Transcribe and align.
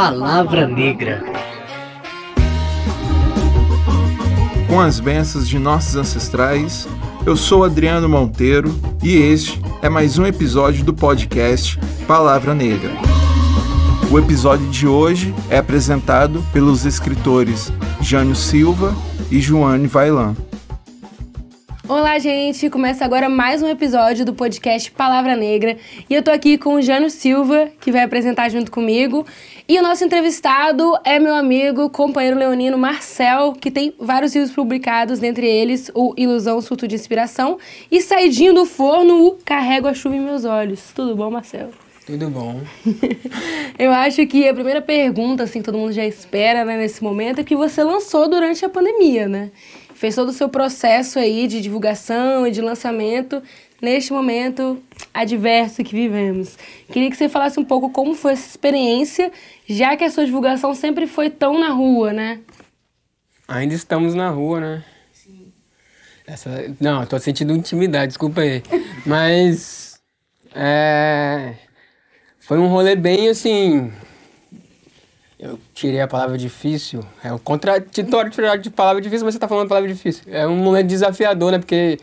Palavra 0.00 0.64
Negra. 0.64 1.24
Com 4.68 4.78
as 4.80 5.00
bênçãos 5.00 5.48
de 5.48 5.58
nossos 5.58 5.96
ancestrais, 5.96 6.86
eu 7.26 7.34
sou 7.36 7.64
Adriano 7.64 8.08
Monteiro 8.08 8.72
e 9.02 9.16
este 9.16 9.60
é 9.82 9.88
mais 9.88 10.16
um 10.16 10.24
episódio 10.24 10.84
do 10.84 10.94
podcast 10.94 11.76
Palavra 12.06 12.54
Negra. 12.54 12.92
O 14.08 14.20
episódio 14.20 14.68
de 14.68 14.86
hoje 14.86 15.34
é 15.50 15.58
apresentado 15.58 16.44
pelos 16.52 16.84
escritores 16.84 17.72
Jânio 18.00 18.36
Silva 18.36 18.94
e 19.32 19.40
Joane 19.40 19.88
Vailan. 19.88 20.36
Olá, 21.88 22.18
gente! 22.18 22.68
Começa 22.68 23.02
agora 23.02 23.30
mais 23.30 23.62
um 23.62 23.66
episódio 23.66 24.22
do 24.22 24.34
podcast 24.34 24.90
Palavra 24.90 25.34
Negra 25.34 25.78
e 26.08 26.12
eu 26.12 26.22
tô 26.22 26.30
aqui 26.30 26.58
com 26.58 26.74
o 26.74 26.82
Jânio 26.82 27.08
Silva, 27.08 27.70
que 27.80 27.90
vai 27.90 28.02
apresentar 28.02 28.50
junto 28.50 28.70
comigo. 28.70 29.26
E 29.66 29.78
o 29.78 29.82
nosso 29.82 30.04
entrevistado 30.04 30.92
é 31.02 31.18
meu 31.18 31.34
amigo, 31.34 31.88
companheiro 31.88 32.38
leonino 32.38 32.76
Marcel, 32.76 33.54
que 33.54 33.70
tem 33.70 33.94
vários 33.98 34.34
livros 34.34 34.54
publicados, 34.54 35.18
dentre 35.18 35.46
eles 35.46 35.90
o 35.94 36.12
Ilusão, 36.14 36.60
Surto 36.60 36.86
de 36.86 36.94
Inspiração 36.94 37.56
e 37.90 38.02
Saidinho 38.02 38.52
do 38.52 38.66
Forno, 38.66 39.26
o 39.26 39.38
Carrego 39.42 39.88
a 39.88 39.94
Chuva 39.94 40.14
em 40.14 40.20
Meus 40.20 40.44
Olhos. 40.44 40.92
Tudo 40.94 41.16
bom, 41.16 41.30
Marcel? 41.30 41.70
Tudo 42.04 42.28
bom. 42.28 42.60
eu 43.78 43.92
acho 43.92 44.26
que 44.26 44.46
a 44.46 44.52
primeira 44.52 44.82
pergunta, 44.82 45.44
assim, 45.44 45.60
que 45.60 45.64
todo 45.64 45.78
mundo 45.78 45.92
já 45.92 46.04
espera 46.04 46.66
né, 46.66 46.76
nesse 46.76 47.02
momento, 47.02 47.40
é 47.40 47.44
que 47.44 47.56
você 47.56 47.82
lançou 47.82 48.28
durante 48.28 48.62
a 48.62 48.68
pandemia, 48.68 49.26
né? 49.26 49.50
Fez 49.98 50.14
todo 50.14 50.28
o 50.28 50.32
seu 50.32 50.48
processo 50.48 51.18
aí 51.18 51.48
de 51.48 51.60
divulgação 51.60 52.46
e 52.46 52.52
de 52.52 52.60
lançamento 52.60 53.42
neste 53.82 54.12
momento 54.12 54.80
adverso 55.12 55.82
que 55.82 55.92
vivemos. 55.92 56.56
Queria 56.92 57.10
que 57.10 57.16
você 57.16 57.28
falasse 57.28 57.58
um 57.58 57.64
pouco 57.64 57.90
como 57.90 58.14
foi 58.14 58.34
essa 58.34 58.46
experiência, 58.46 59.32
já 59.68 59.96
que 59.96 60.04
a 60.04 60.10
sua 60.10 60.24
divulgação 60.24 60.72
sempre 60.72 61.08
foi 61.08 61.28
tão 61.28 61.58
na 61.58 61.70
rua, 61.70 62.12
né? 62.12 62.38
Ainda 63.48 63.74
estamos 63.74 64.14
na 64.14 64.30
rua, 64.30 64.60
né? 64.60 64.84
Sim. 65.12 65.52
Essa, 66.24 66.72
não, 66.80 67.04
tô 67.04 67.18
sentindo 67.18 67.52
intimidade, 67.52 68.08
desculpa 68.08 68.42
aí. 68.42 68.62
Mas 69.04 70.00
é, 70.54 71.54
foi 72.38 72.58
um 72.58 72.68
rolê 72.68 72.94
bem 72.94 73.28
assim 73.28 73.92
eu 75.38 75.58
tirei 75.72 76.00
a 76.00 76.08
palavra 76.08 76.36
difícil. 76.36 77.04
É 77.22 77.32
um 77.32 77.38
contraditório 77.38 78.30
de 78.60 78.70
palavra 78.70 79.00
difícil, 79.00 79.24
mas 79.24 79.34
você 79.34 79.38
tá 79.38 79.46
falando 79.46 79.68
palavra 79.68 79.88
difícil. 79.88 80.24
É 80.26 80.46
um 80.46 80.56
momento 80.56 80.88
desafiador, 80.88 81.52
né? 81.52 81.58
Porque 81.58 81.98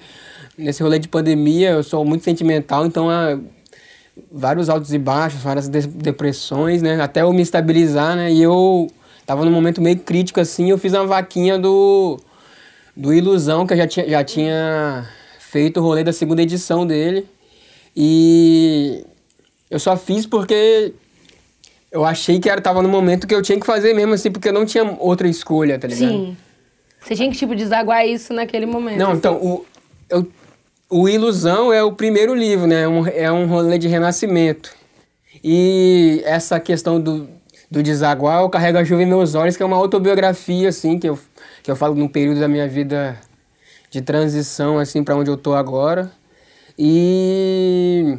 nesse 0.57 0.81
rolê 0.81 0.99
de 0.99 1.09
pandemia 1.09 1.71
eu 1.71 1.83
sou 1.83 2.05
muito 2.05 2.23
sentimental, 2.23 2.85
então 2.85 3.09
há 3.09 3.37
vários 4.31 4.69
altos 4.69 4.93
e 4.93 4.97
baixos, 4.97 5.41
várias 5.41 5.67
depressões, 5.67 6.81
né? 6.81 7.01
Até 7.01 7.23
eu 7.23 7.33
me 7.33 7.41
estabilizar, 7.41 8.15
né? 8.15 8.31
E 8.31 8.41
eu 8.41 8.89
tava 9.25 9.43
num 9.43 9.51
momento 9.51 9.81
meio 9.81 9.99
crítico 9.99 10.39
assim, 10.39 10.69
eu 10.69 10.77
fiz 10.77 10.93
uma 10.93 11.05
vaquinha 11.05 11.59
do 11.59 12.17
do 12.95 13.13
Ilusão, 13.13 13.67
que 13.67 13.73
eu 13.73 13.77
já 13.77 13.87
tinha, 13.87 14.09
já 14.09 14.23
tinha 14.23 15.09
feito 15.39 15.81
o 15.81 15.83
rolê 15.83 16.03
da 16.03 16.13
segunda 16.13 16.41
edição 16.41 16.87
dele. 16.87 17.27
E 17.93 19.05
eu 19.69 19.79
só 19.79 19.97
fiz 19.97 20.25
porque 20.25 20.93
eu 21.95 22.03
achei 22.03 22.41
que 22.41 22.49
era, 22.49 22.59
tava 22.59 22.81
no 22.81 22.89
momento 22.89 23.25
que 23.25 23.33
eu 23.33 23.41
tinha 23.41 23.57
que 23.57 23.65
fazer 23.65 23.93
mesmo, 23.93 24.13
assim, 24.13 24.29
porque 24.29 24.49
eu 24.49 24.53
não 24.53 24.65
tinha 24.65 24.83
outra 24.99 25.29
escolha, 25.29 25.79
tá 25.79 25.87
ligado? 25.87 26.09
Sim. 26.09 26.37
Você 26.99 27.15
tinha 27.15 27.31
que, 27.31 27.37
tipo, 27.37 27.55
desaguar 27.55 28.05
isso 28.05 28.33
naquele 28.33 28.65
momento. 28.65 28.97
Não, 28.97 29.11
assim. 29.11 29.17
então, 29.17 29.35
o, 29.35 29.65
eu, 30.09 30.27
o 30.89 31.07
Ilusão 31.07 31.71
é 31.71 31.81
o 31.81 31.93
primeiro 31.93 32.35
livro, 32.35 32.67
né? 32.67 32.81
É 32.81 32.87
um, 32.87 33.07
é 33.07 33.31
um 33.31 33.47
rolê 33.47 33.77
de 33.77 33.87
renascimento. 33.87 34.75
E 35.41 36.21
essa 36.25 36.59
questão 36.59 36.99
do, 36.99 37.29
do 37.71 37.81
desaguar, 37.81 38.41
eu 38.41 38.49
carrego 38.49 38.77
a 38.77 38.83
chuva 38.83 39.01
em 39.01 39.05
meus 39.05 39.33
olhos, 39.33 39.55
que 39.55 39.63
é 39.63 39.65
uma 39.65 39.77
autobiografia, 39.77 40.67
assim, 40.67 40.99
que 40.99 41.07
eu, 41.07 41.17
que 41.63 41.71
eu 41.71 41.77
falo 41.77 41.95
num 41.95 42.09
período 42.09 42.41
da 42.41 42.47
minha 42.49 42.67
vida 42.67 43.17
de 43.89 44.01
transição, 44.01 44.79
assim, 44.79 45.01
para 45.01 45.15
onde 45.15 45.31
eu 45.31 45.37
tô 45.37 45.53
agora. 45.53 46.11
E 46.77 48.17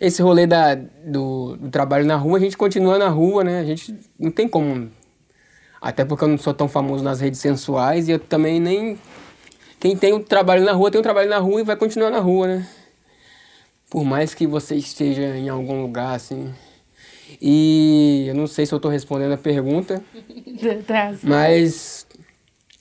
esse 0.00 0.22
rolê 0.22 0.46
da, 0.46 0.74
do, 0.74 1.56
do, 1.56 1.70
trabalho 1.70 2.04
na 2.04 2.16
rua, 2.16 2.38
a 2.38 2.40
gente 2.40 2.56
continua 2.56 2.98
na 2.98 3.08
rua, 3.08 3.44
né? 3.44 3.60
A 3.60 3.64
gente 3.64 3.94
não 4.18 4.30
tem 4.30 4.48
como. 4.48 4.90
Até 5.80 6.04
porque 6.04 6.24
eu 6.24 6.28
não 6.28 6.38
sou 6.38 6.54
tão 6.54 6.68
famoso 6.68 7.04
nas 7.04 7.20
redes 7.20 7.40
sensuais 7.40 8.08
e 8.08 8.12
eu 8.12 8.18
também 8.18 8.60
nem. 8.60 8.98
Quem 9.78 9.96
tem 9.96 10.12
o 10.12 10.20
trabalho 10.20 10.64
na 10.64 10.72
rua 10.72 10.90
tem 10.90 11.00
o 11.00 11.02
trabalho 11.02 11.28
na 11.28 11.38
rua 11.38 11.60
e 11.60 11.64
vai 11.64 11.76
continuar 11.76 12.10
na 12.10 12.18
rua, 12.18 12.46
né? 12.46 12.68
Por 13.90 14.04
mais 14.04 14.34
que 14.34 14.46
você 14.46 14.74
esteja 14.74 15.36
em 15.36 15.48
algum 15.48 15.82
lugar, 15.82 16.14
assim. 16.14 16.52
E 17.40 18.26
eu 18.28 18.34
não 18.34 18.46
sei 18.46 18.66
se 18.66 18.72
eu 18.72 18.76
estou 18.76 18.90
respondendo 18.90 19.32
a 19.32 19.38
pergunta. 19.38 20.02
mas 21.22 22.06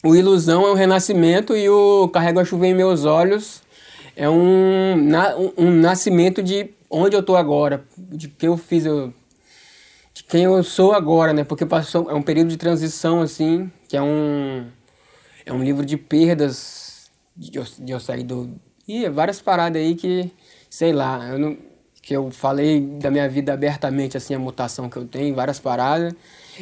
o 0.03 0.15
Ilusão 0.15 0.65
é 0.65 0.71
um 0.71 0.75
renascimento 0.75 1.55
e 1.55 1.69
o 1.69 2.07
Carrego 2.09 2.39
a 2.39 2.45
Chuva 2.45 2.67
em 2.67 2.73
Meus 2.73 3.05
Olhos 3.05 3.61
é 4.15 4.29
um, 4.29 4.93
um, 4.93 5.53
um 5.57 5.71
nascimento 5.71 6.41
de 6.41 6.69
onde 6.95 7.16
eu 7.16 7.22
tô 7.22 7.35
agora, 7.35 7.85
de 7.97 8.29
que 8.29 8.47
eu 8.47 8.56
fiz, 8.56 8.85
eu, 8.85 9.13
de 10.13 10.23
quem 10.23 10.44
eu 10.44 10.63
sou 10.63 10.94
agora, 10.94 11.33
né? 11.33 11.44
Porque 11.44 11.66
passou, 11.66 12.09
é 12.09 12.13
um 12.13 12.22
período 12.22 12.47
de 12.47 12.57
transição, 12.57 13.22
assim, 13.22 13.69
que 13.89 13.97
é 13.97 14.01
um, 14.01 14.66
é 15.45 15.51
um 15.51 15.61
livro 15.61 15.85
de 15.85 15.97
perdas, 15.97 17.11
de, 17.35 17.51
de 17.51 17.91
eu 17.91 18.00
sair 18.00 18.23
do... 18.23 18.55
E 18.88 19.09
várias 19.09 19.41
paradas 19.41 19.81
aí 19.81 19.95
que, 19.95 20.31
sei 20.69 20.94
lá, 20.94 21.28
eu 21.28 21.38
não, 21.38 21.57
que 22.01 22.16
eu 22.16 22.31
falei 22.31 22.79
da 22.79 23.11
minha 23.11 23.28
vida 23.28 23.51
abertamente, 23.51 24.16
assim, 24.16 24.34
a 24.34 24.39
mutação 24.39 24.89
que 24.89 24.95
eu 24.95 25.05
tenho, 25.05 25.35
várias 25.35 25.59
paradas. 25.59 26.13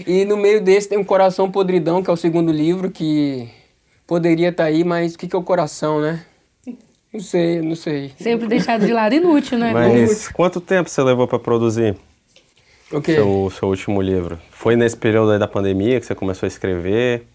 E 0.08 0.26
no 0.26 0.36
meio 0.36 0.64
desse 0.64 0.90
tem 0.90 0.98
um 0.98 1.04
Coração 1.04 1.52
Podridão, 1.52 2.02
que 2.02 2.10
é 2.10 2.14
o 2.14 2.18
segundo 2.18 2.52
livro, 2.52 2.90
que 2.90 3.50
poderia 4.08 4.50
estar 4.50 4.64
tá 4.64 4.70
aí, 4.70 4.84
mas 4.84 5.14
o 5.14 5.18
que, 5.18 5.28
que 5.28 5.36
é 5.36 5.40
o 5.40 5.44
coração, 5.44 6.02
né? 6.02 6.26
Não 7.14 7.20
sei, 7.20 7.62
não 7.62 7.76
sei. 7.76 8.12
Sempre 8.20 8.48
deixado 8.48 8.86
de 8.86 8.92
lado, 8.92 9.14
inútil, 9.14 9.60
né? 9.60 9.72
Mas 9.72 9.94
inútil. 9.94 10.34
quanto 10.34 10.60
tempo 10.60 10.90
você 10.90 11.04
levou 11.04 11.28
para 11.28 11.38
produzir 11.38 11.96
o 12.92 13.00
quê? 13.00 13.14
Seu, 13.14 13.52
seu 13.52 13.68
último 13.68 14.02
livro? 14.02 14.40
Foi 14.50 14.76
nesse 14.76 14.98
período 14.98 15.32
aí 15.32 15.38
da 15.38 15.48
pandemia 15.48 16.00
que 16.00 16.06
você 16.08 16.16
começou 16.16 16.48
a 16.48 16.50
escrever? 16.50 17.28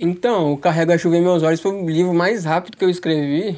Então, 0.00 0.52
o 0.52 0.58
Carrega 0.58 0.94
a 0.94 0.98
Chuva 0.98 1.16
em 1.16 1.22
Meus 1.22 1.42
Olhos 1.44 1.60
foi 1.60 1.72
o 1.72 1.88
livro 1.88 2.12
mais 2.12 2.44
rápido 2.44 2.76
que 2.76 2.84
eu 2.84 2.90
escrevi. 2.90 3.56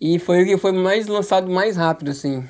E 0.00 0.18
foi 0.18 0.42
o 0.42 0.46
que 0.46 0.58
foi 0.58 0.72
mais 0.72 1.06
lançado 1.06 1.48
mais 1.50 1.76
rápido, 1.76 2.10
assim. 2.10 2.44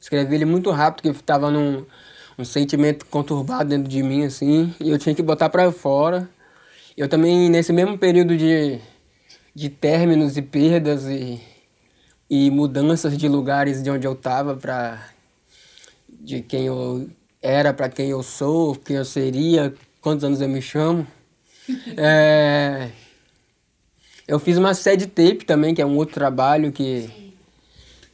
Escrevi 0.00 0.34
ele 0.34 0.44
muito 0.46 0.70
rápido, 0.70 1.02
porque 1.02 1.18
estava 1.18 1.50
num 1.50 1.84
um 2.38 2.44
sentimento 2.44 3.04
conturbado 3.06 3.68
dentro 3.68 3.88
de 3.88 4.02
mim, 4.02 4.24
assim. 4.24 4.74
E 4.80 4.90
eu 4.90 4.98
tinha 4.98 5.14
que 5.14 5.22
botar 5.22 5.50
para 5.50 5.70
fora. 5.70 6.28
Eu 6.96 7.08
também, 7.08 7.48
nesse 7.48 7.72
mesmo 7.72 7.96
período 7.96 8.36
de, 8.36 8.78
de 9.54 9.70
términos 9.70 10.36
e 10.36 10.42
perdas 10.42 11.06
e, 11.06 11.40
e 12.28 12.50
mudanças 12.50 13.16
de 13.16 13.28
lugares 13.28 13.82
de 13.82 13.90
onde 13.90 14.06
eu 14.06 14.12
estava 14.12 14.54
para 14.54 15.10
de 16.08 16.42
quem 16.42 16.66
eu 16.66 17.08
era 17.40 17.72
para 17.72 17.88
quem 17.88 18.10
eu 18.10 18.22
sou, 18.22 18.76
quem 18.76 18.96
eu 18.96 19.04
seria, 19.04 19.74
quantos 20.00 20.22
anos 20.22 20.40
eu 20.40 20.48
me 20.48 20.60
chamo. 20.60 21.06
é, 21.96 22.90
eu 24.28 24.38
fiz 24.38 24.58
uma 24.58 24.74
sede 24.74 25.06
tape 25.06 25.44
também, 25.46 25.74
que 25.74 25.80
é 25.82 25.86
um 25.86 25.96
outro 25.96 26.14
trabalho 26.14 26.72
que 26.72 27.10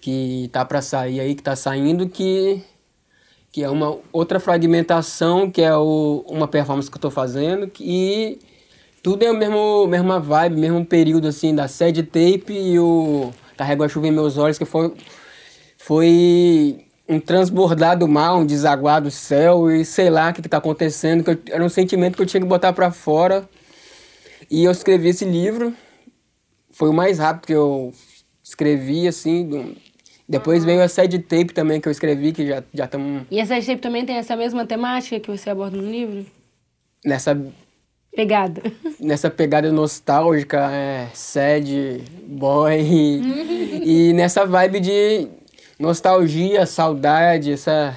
que 0.00 0.48
tá 0.52 0.64
para 0.64 0.80
sair 0.80 1.18
aí, 1.18 1.34
que 1.34 1.42
tá 1.42 1.56
saindo, 1.56 2.08
que 2.08 2.62
que 3.50 3.64
é 3.64 3.68
uma 3.68 3.98
outra 4.12 4.38
fragmentação, 4.38 5.50
que 5.50 5.62
é 5.62 5.74
o, 5.76 6.24
uma 6.28 6.46
performance 6.46 6.88
que 6.88 6.94
eu 6.94 6.98
estou 6.98 7.10
fazendo, 7.10 7.70
e 7.80 8.38
tudo 9.02 9.22
é 9.22 9.28
a 9.28 9.32
mesmo, 9.32 9.86
mesma 9.86 10.20
vibe, 10.20 10.60
mesmo 10.60 10.84
período 10.84 11.28
assim 11.28 11.54
da 11.54 11.68
sede 11.68 12.02
tape 12.02 12.52
e 12.52 12.78
o 12.78 13.32
Carrego 13.56 13.82
a 13.82 13.88
chuva 13.88 14.06
em 14.06 14.12
meus 14.12 14.38
olhos, 14.38 14.56
que 14.56 14.64
foi, 14.64 14.94
foi 15.76 16.86
um 17.08 17.18
transbordar 17.18 17.98
do 17.98 18.06
mar, 18.06 18.36
um 18.36 18.46
desaguar 18.46 19.02
do 19.02 19.10
céu 19.10 19.70
e 19.70 19.84
sei 19.84 20.08
lá 20.08 20.30
o 20.30 20.32
que, 20.32 20.40
está 20.40 20.58
acontecendo, 20.58 21.24
que 21.24 21.30
eu, 21.30 21.38
era 21.50 21.64
um 21.64 21.68
sentimento 21.68 22.16
que 22.16 22.22
eu 22.22 22.26
tinha 22.26 22.40
que 22.40 22.46
botar 22.46 22.72
para 22.72 22.92
fora. 22.92 23.48
E 24.48 24.64
eu 24.64 24.70
escrevi 24.70 25.08
esse 25.08 25.24
livro, 25.24 25.74
foi 26.70 26.88
o 26.88 26.92
mais 26.92 27.18
rápido 27.18 27.46
que 27.46 27.52
eu 27.52 27.92
escrevi, 28.42 29.08
assim. 29.08 29.76
Depois 30.28 30.64
veio 30.64 30.82
a 30.82 30.88
sede 30.88 31.18
tape 31.18 31.52
também 31.52 31.80
que 31.80 31.88
eu 31.88 31.92
escrevi, 31.92 32.32
que 32.32 32.46
já 32.46 32.62
estamos. 32.84 33.22
Já 33.22 33.26
e 33.30 33.40
a 33.40 33.46
sede 33.46 33.66
tape 33.66 33.80
também 33.80 34.06
tem 34.06 34.16
essa 34.16 34.36
mesma 34.36 34.64
temática 34.64 35.18
que 35.18 35.30
você 35.30 35.50
aborda 35.50 35.76
no 35.76 35.90
livro? 35.90 36.24
Nessa 37.04 37.34
Pegada. 38.18 38.60
Nessa 38.98 39.30
pegada 39.30 39.70
nostálgica, 39.70 40.72
é, 40.72 41.08
sad, 41.14 42.02
boy. 42.26 42.80
E, 43.84 44.12
nessa 44.12 44.44
vibe 44.44 44.80
de 44.80 45.28
nostalgia, 45.78 46.66
saudade, 46.66 47.52
essa 47.52 47.96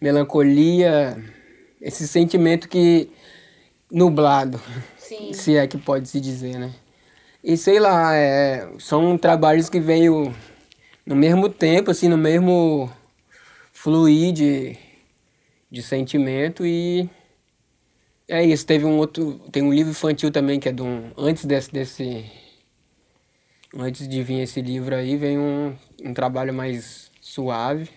melancolia, 0.00 1.22
esse 1.78 2.08
sentimento 2.08 2.70
que 2.70 3.10
nublado, 3.92 4.58
Sim. 4.96 5.34
se 5.36 5.58
é 5.58 5.66
que 5.66 5.76
pode 5.76 6.08
se 6.08 6.22
dizer, 6.22 6.58
né? 6.58 6.72
E 7.44 7.54
sei 7.54 7.78
lá, 7.78 8.16
é, 8.16 8.66
são 8.78 9.18
trabalhos 9.18 9.68
que 9.68 9.78
veio 9.78 10.34
no 11.04 11.14
mesmo 11.14 11.50
tempo, 11.50 11.90
assim, 11.90 12.08
no 12.08 12.16
mesmo 12.16 12.90
fluir 13.74 14.32
de, 14.32 14.78
de 15.70 15.82
sentimento 15.82 16.64
e 16.64 17.10
é 18.30 18.44
isso. 18.44 18.64
Teve 18.64 18.84
um 18.84 18.96
outro, 18.96 19.40
tem 19.50 19.62
um 19.62 19.72
livro 19.72 19.90
infantil 19.90 20.30
também 20.30 20.58
que 20.58 20.68
é 20.68 20.72
de 20.72 20.82
um, 20.82 21.10
antes 21.18 21.44
desse, 21.44 21.72
desse 21.72 22.24
antes 23.76 24.08
de 24.08 24.22
vir 24.22 24.40
esse 24.40 24.60
livro 24.62 24.94
aí, 24.94 25.16
vem 25.16 25.38
um, 25.38 25.74
um 26.04 26.14
trabalho 26.14 26.54
mais 26.54 27.10
suave, 27.20 27.88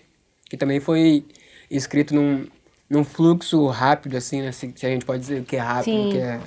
que 0.50 0.58
também 0.58 0.80
foi 0.80 1.26
escrito 1.70 2.14
num, 2.14 2.46
num 2.90 3.04
fluxo 3.04 3.68
rápido, 3.68 4.18
assim, 4.18 4.42
né? 4.42 4.52
Se, 4.52 4.72
se 4.76 4.86
a 4.86 4.90
gente 4.90 5.06
pode 5.06 5.22
dizer 5.22 5.44
que 5.44 5.56
é 5.56 5.60
rápido, 5.60 6.04
Sim. 6.04 6.10
que 6.12 6.18
é... 6.18 6.40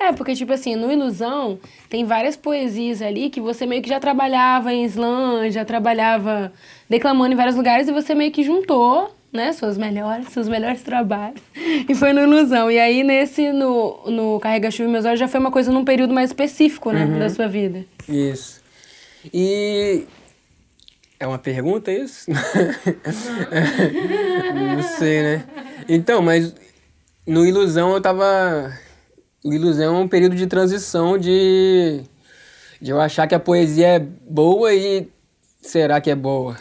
É, 0.00 0.12
porque, 0.12 0.32
tipo 0.32 0.52
assim, 0.52 0.76
no 0.76 0.92
Ilusão, 0.92 1.58
tem 1.90 2.04
várias 2.04 2.36
poesias 2.36 3.02
ali 3.02 3.28
que 3.30 3.40
você 3.40 3.66
meio 3.66 3.82
que 3.82 3.88
já 3.88 3.98
trabalhava 3.98 4.72
em 4.72 4.84
slam, 4.84 5.50
já 5.50 5.64
trabalhava 5.64 6.52
declamando 6.88 7.32
em 7.32 7.36
vários 7.36 7.56
lugares 7.56 7.88
e 7.88 7.92
você 7.92 8.14
meio 8.14 8.30
que 8.30 8.44
juntou, 8.44 9.12
né, 9.32 9.52
suas 9.52 9.76
melhores, 9.76 10.28
seus 10.28 10.48
melhores 10.48 10.82
trabalhos. 10.82 11.40
E 11.88 11.94
foi 11.94 12.12
no 12.12 12.20
Ilusão. 12.20 12.70
E 12.70 12.78
aí, 12.78 13.02
nesse, 13.02 13.52
no, 13.52 14.10
no 14.10 14.40
Carrega 14.40 14.70
Chuva 14.70 14.88
e 14.88 14.92
Meus 14.92 15.04
Olhos, 15.04 15.20
já 15.20 15.28
foi 15.28 15.40
uma 15.40 15.50
coisa 15.50 15.70
num 15.70 15.84
período 15.84 16.14
mais 16.14 16.30
específico, 16.30 16.90
né, 16.90 17.06
da 17.18 17.28
sua 17.28 17.46
vida. 17.46 17.84
Isso. 18.08 18.60
E... 19.32 20.06
É 21.20 21.26
uma 21.26 21.38
pergunta 21.38 21.90
isso? 21.90 22.30
Não 24.76 24.82
sei, 24.82 25.22
né? 25.22 25.44
Então, 25.88 26.22
mas 26.22 26.54
no 27.26 27.44
Ilusão 27.44 27.92
eu 27.92 28.00
tava... 28.00 28.72
O 29.44 29.52
Ilusão 29.52 29.96
é 29.96 29.98
um 29.98 30.08
período 30.08 30.36
de 30.36 30.46
transição 30.46 31.18
de... 31.18 32.02
De 32.80 32.92
eu 32.92 33.00
achar 33.00 33.26
que 33.26 33.34
a 33.34 33.40
poesia 33.40 33.88
é 33.88 33.98
boa 33.98 34.72
e... 34.72 35.08
Será 35.60 36.00
que 36.00 36.08
é 36.08 36.14
boa? 36.14 36.56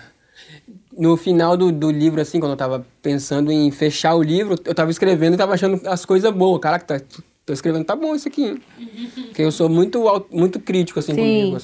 No 0.97 1.15
final 1.15 1.55
do, 1.55 1.71
do 1.71 1.91
livro, 1.91 2.19
assim, 2.19 2.39
quando 2.39 2.53
eu 2.53 2.57
tava 2.57 2.85
pensando 3.03 3.51
em 3.51 3.69
fechar 3.69 4.15
o 4.15 4.23
livro, 4.23 4.55
eu 4.65 4.73
tava 4.73 4.89
escrevendo 4.89 5.35
e 5.35 5.37
tava 5.37 5.53
achando 5.53 5.79
as 5.87 6.03
coisas 6.05 6.31
boas. 6.33 6.59
Caraca, 6.59 6.85
tá, 6.99 7.05
tô 7.45 7.53
escrevendo, 7.53 7.85
tá 7.85 7.95
bom 7.95 8.15
isso 8.15 8.27
aqui. 8.27 8.45
hein? 8.45 8.61
Porque 9.27 9.43
eu 9.43 9.51
sou 9.51 9.69
muito, 9.69 10.03
muito 10.31 10.59
crítico, 10.59 10.99
assim, 10.99 11.13
Sim. 11.13 11.21
comigo. 11.21 11.57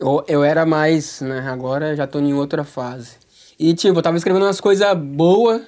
Eu, 0.00 0.24
eu 0.28 0.42
era 0.44 0.66
mais, 0.66 1.20
né? 1.20 1.40
Agora 1.48 1.94
já 1.94 2.06
tô 2.06 2.18
em 2.18 2.34
outra 2.34 2.64
fase. 2.64 3.16
E, 3.58 3.72
tipo, 3.74 3.98
eu 3.98 4.02
tava 4.02 4.16
escrevendo 4.16 4.44
umas 4.44 4.60
coisas 4.60 4.92
boas 4.96 5.62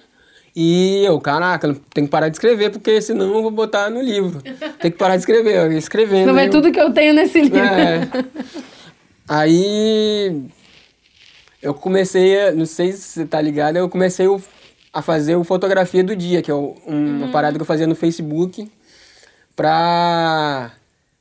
e 0.54 1.04
eu, 1.04 1.20
caraca, 1.20 1.68
eu 1.68 1.74
tenho 1.94 2.06
que 2.06 2.10
parar 2.10 2.28
de 2.28 2.34
escrever, 2.36 2.70
porque 2.70 3.00
senão 3.00 3.26
eu 3.34 3.42
vou 3.42 3.50
botar 3.52 3.90
no 3.90 4.00
livro. 4.02 4.42
Tem 4.80 4.90
que 4.90 4.98
parar 4.98 5.14
de 5.16 5.20
escrever, 5.22 5.54
eu 5.56 5.72
ia 5.72 5.78
escrevendo. 5.78 6.32
Não 6.32 6.38
é 6.38 6.46
eu- 6.46 6.50
tudo 6.50 6.72
que 6.72 6.80
eu 6.80 6.92
tenho 6.92 7.14
nesse 7.14 7.40
livro. 7.40 7.58
é. 7.58 8.08
Aí 9.28 10.42
eu 11.62 11.74
comecei, 11.74 12.40
a, 12.40 12.52
não 12.52 12.66
sei 12.66 12.92
se 12.92 13.02
você 13.02 13.26
tá 13.26 13.40
ligado, 13.40 13.76
eu 13.76 13.88
comecei 13.88 14.26
o- 14.26 14.40
a 14.92 15.02
fazer 15.02 15.36
o 15.36 15.44
fotografia 15.44 16.02
do 16.02 16.16
dia, 16.16 16.42
que 16.42 16.50
é 16.50 16.54
o- 16.54 16.76
um- 16.86 17.18
uma 17.24 17.28
parada 17.30 17.56
que 17.56 17.62
eu 17.62 17.66
fazia 17.66 17.86
no 17.86 17.94
Facebook 17.94 18.70
pra 19.54 20.72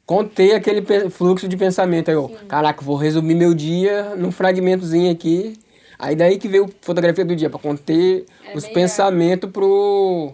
conter 0.06 0.56
aquele 0.56 0.82
fluxo 1.10 1.48
de 1.48 1.56
pensamento. 1.58 2.10
Aí 2.10 2.16
eu, 2.16 2.30
caraca, 2.48 2.82
vou 2.84 2.96
resumir 2.96 3.36
meu 3.36 3.54
dia 3.54 4.16
num 4.16 4.32
fragmentozinho 4.32 5.12
aqui. 5.12 5.60
Aí 5.98 6.16
daí 6.16 6.38
que 6.38 6.48
veio 6.48 6.70
fotografia 6.82 7.26
do 7.26 7.36
dia, 7.36 7.50
pra 7.50 7.60
conter 7.60 8.26
os 8.56 8.66
pensamentos 8.74 9.50
pro, 9.52 10.34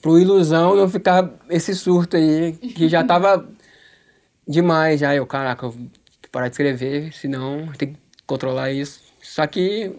pro 0.00 0.18
ilusão 0.18 0.76
não 0.76 0.88
ficar 0.88 1.28
esse 1.50 1.74
surto 1.74 2.16
aí, 2.16 2.52
que 2.52 2.88
já 2.88 3.02
tava 3.04 3.46
demais 4.46 5.00
já. 5.00 5.14
Eu, 5.14 5.26
caraca, 5.26 5.66
eu 5.66 5.70
vou 5.72 5.86
parar 6.30 6.48
de 6.48 6.54
escrever, 6.54 7.12
senão 7.12 7.66
tem 7.76 7.92
que 7.94 7.98
controlar 8.26 8.70
isso. 8.70 9.00
Só 9.26 9.44
que 9.46 9.92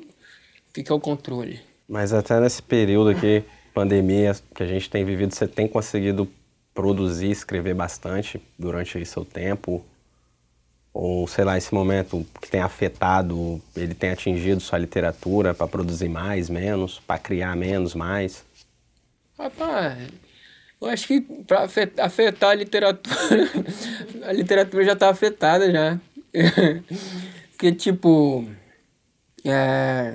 fica 0.74 0.96
o 0.96 1.00
controle. 1.00 1.60
Mas 1.88 2.14
até 2.14 2.40
nesse 2.40 2.64
período 2.64 3.10
aqui, 3.10 3.44
pandemia 3.74 4.34
que 4.56 4.64
a 4.64 4.66
gente 4.66 4.90
tem 4.90 5.04
vivido, 5.04 5.36
você 5.36 5.46
tem 5.46 5.68
conseguido 5.68 6.28
produzir, 6.74 7.30
escrever 7.30 7.76
bastante 7.76 8.42
durante 8.58 8.98
aí 8.98 9.06
seu 9.06 9.26
tempo? 9.26 9.86
Ou, 10.94 11.28
sei 11.28 11.44
lá, 11.44 11.58
esse 11.58 11.74
momento 11.74 12.26
que 12.42 12.50
tem 12.50 12.62
afetado, 12.62 13.62
ele 13.76 13.94
tem 13.94 14.12
atingido 14.12 14.62
sua 14.62 14.80
literatura 14.80 15.54
para 15.54 15.68
produzir 15.68 16.10
mais, 16.10 16.50
menos, 16.50 17.00
para 17.06 17.20
criar 17.20 17.56
menos, 17.56 17.94
mais? 17.94 18.46
Rapaz, 19.38 20.08
eu 20.82 20.88
acho 20.88 21.06
que 21.06 21.22
para 21.22 21.64
afetar, 21.64 22.06
afetar 22.06 22.50
a 22.52 22.56
literatura, 22.56 23.16
a 24.26 24.32
literatura 24.32 24.86
já 24.86 24.96
tá 24.96 25.10
afetada 25.10 25.70
já. 25.70 26.00
Porque, 27.52 27.72
tipo, 27.72 28.48
é, 29.50 30.14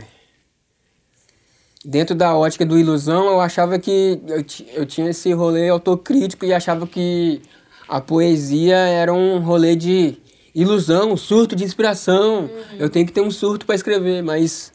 dentro 1.84 2.14
da 2.14 2.36
ótica 2.36 2.64
do 2.64 2.78
ilusão, 2.78 3.26
eu 3.26 3.40
achava 3.40 3.78
que 3.78 4.20
eu, 4.26 4.44
eu 4.74 4.86
tinha 4.86 5.10
esse 5.10 5.32
rolê 5.32 5.68
autocrítico 5.68 6.44
e 6.44 6.52
achava 6.54 6.86
que 6.86 7.40
a 7.88 8.00
poesia 8.00 8.76
era 8.76 9.12
um 9.12 9.38
rolê 9.40 9.74
de 9.76 10.16
ilusão, 10.54 11.12
um 11.12 11.16
surto 11.16 11.56
de 11.56 11.64
inspiração. 11.64 12.48
Eu 12.78 12.88
tenho 12.88 13.06
que 13.06 13.12
ter 13.12 13.20
um 13.20 13.30
surto 13.30 13.66
para 13.66 13.74
escrever, 13.74 14.22
mas 14.22 14.72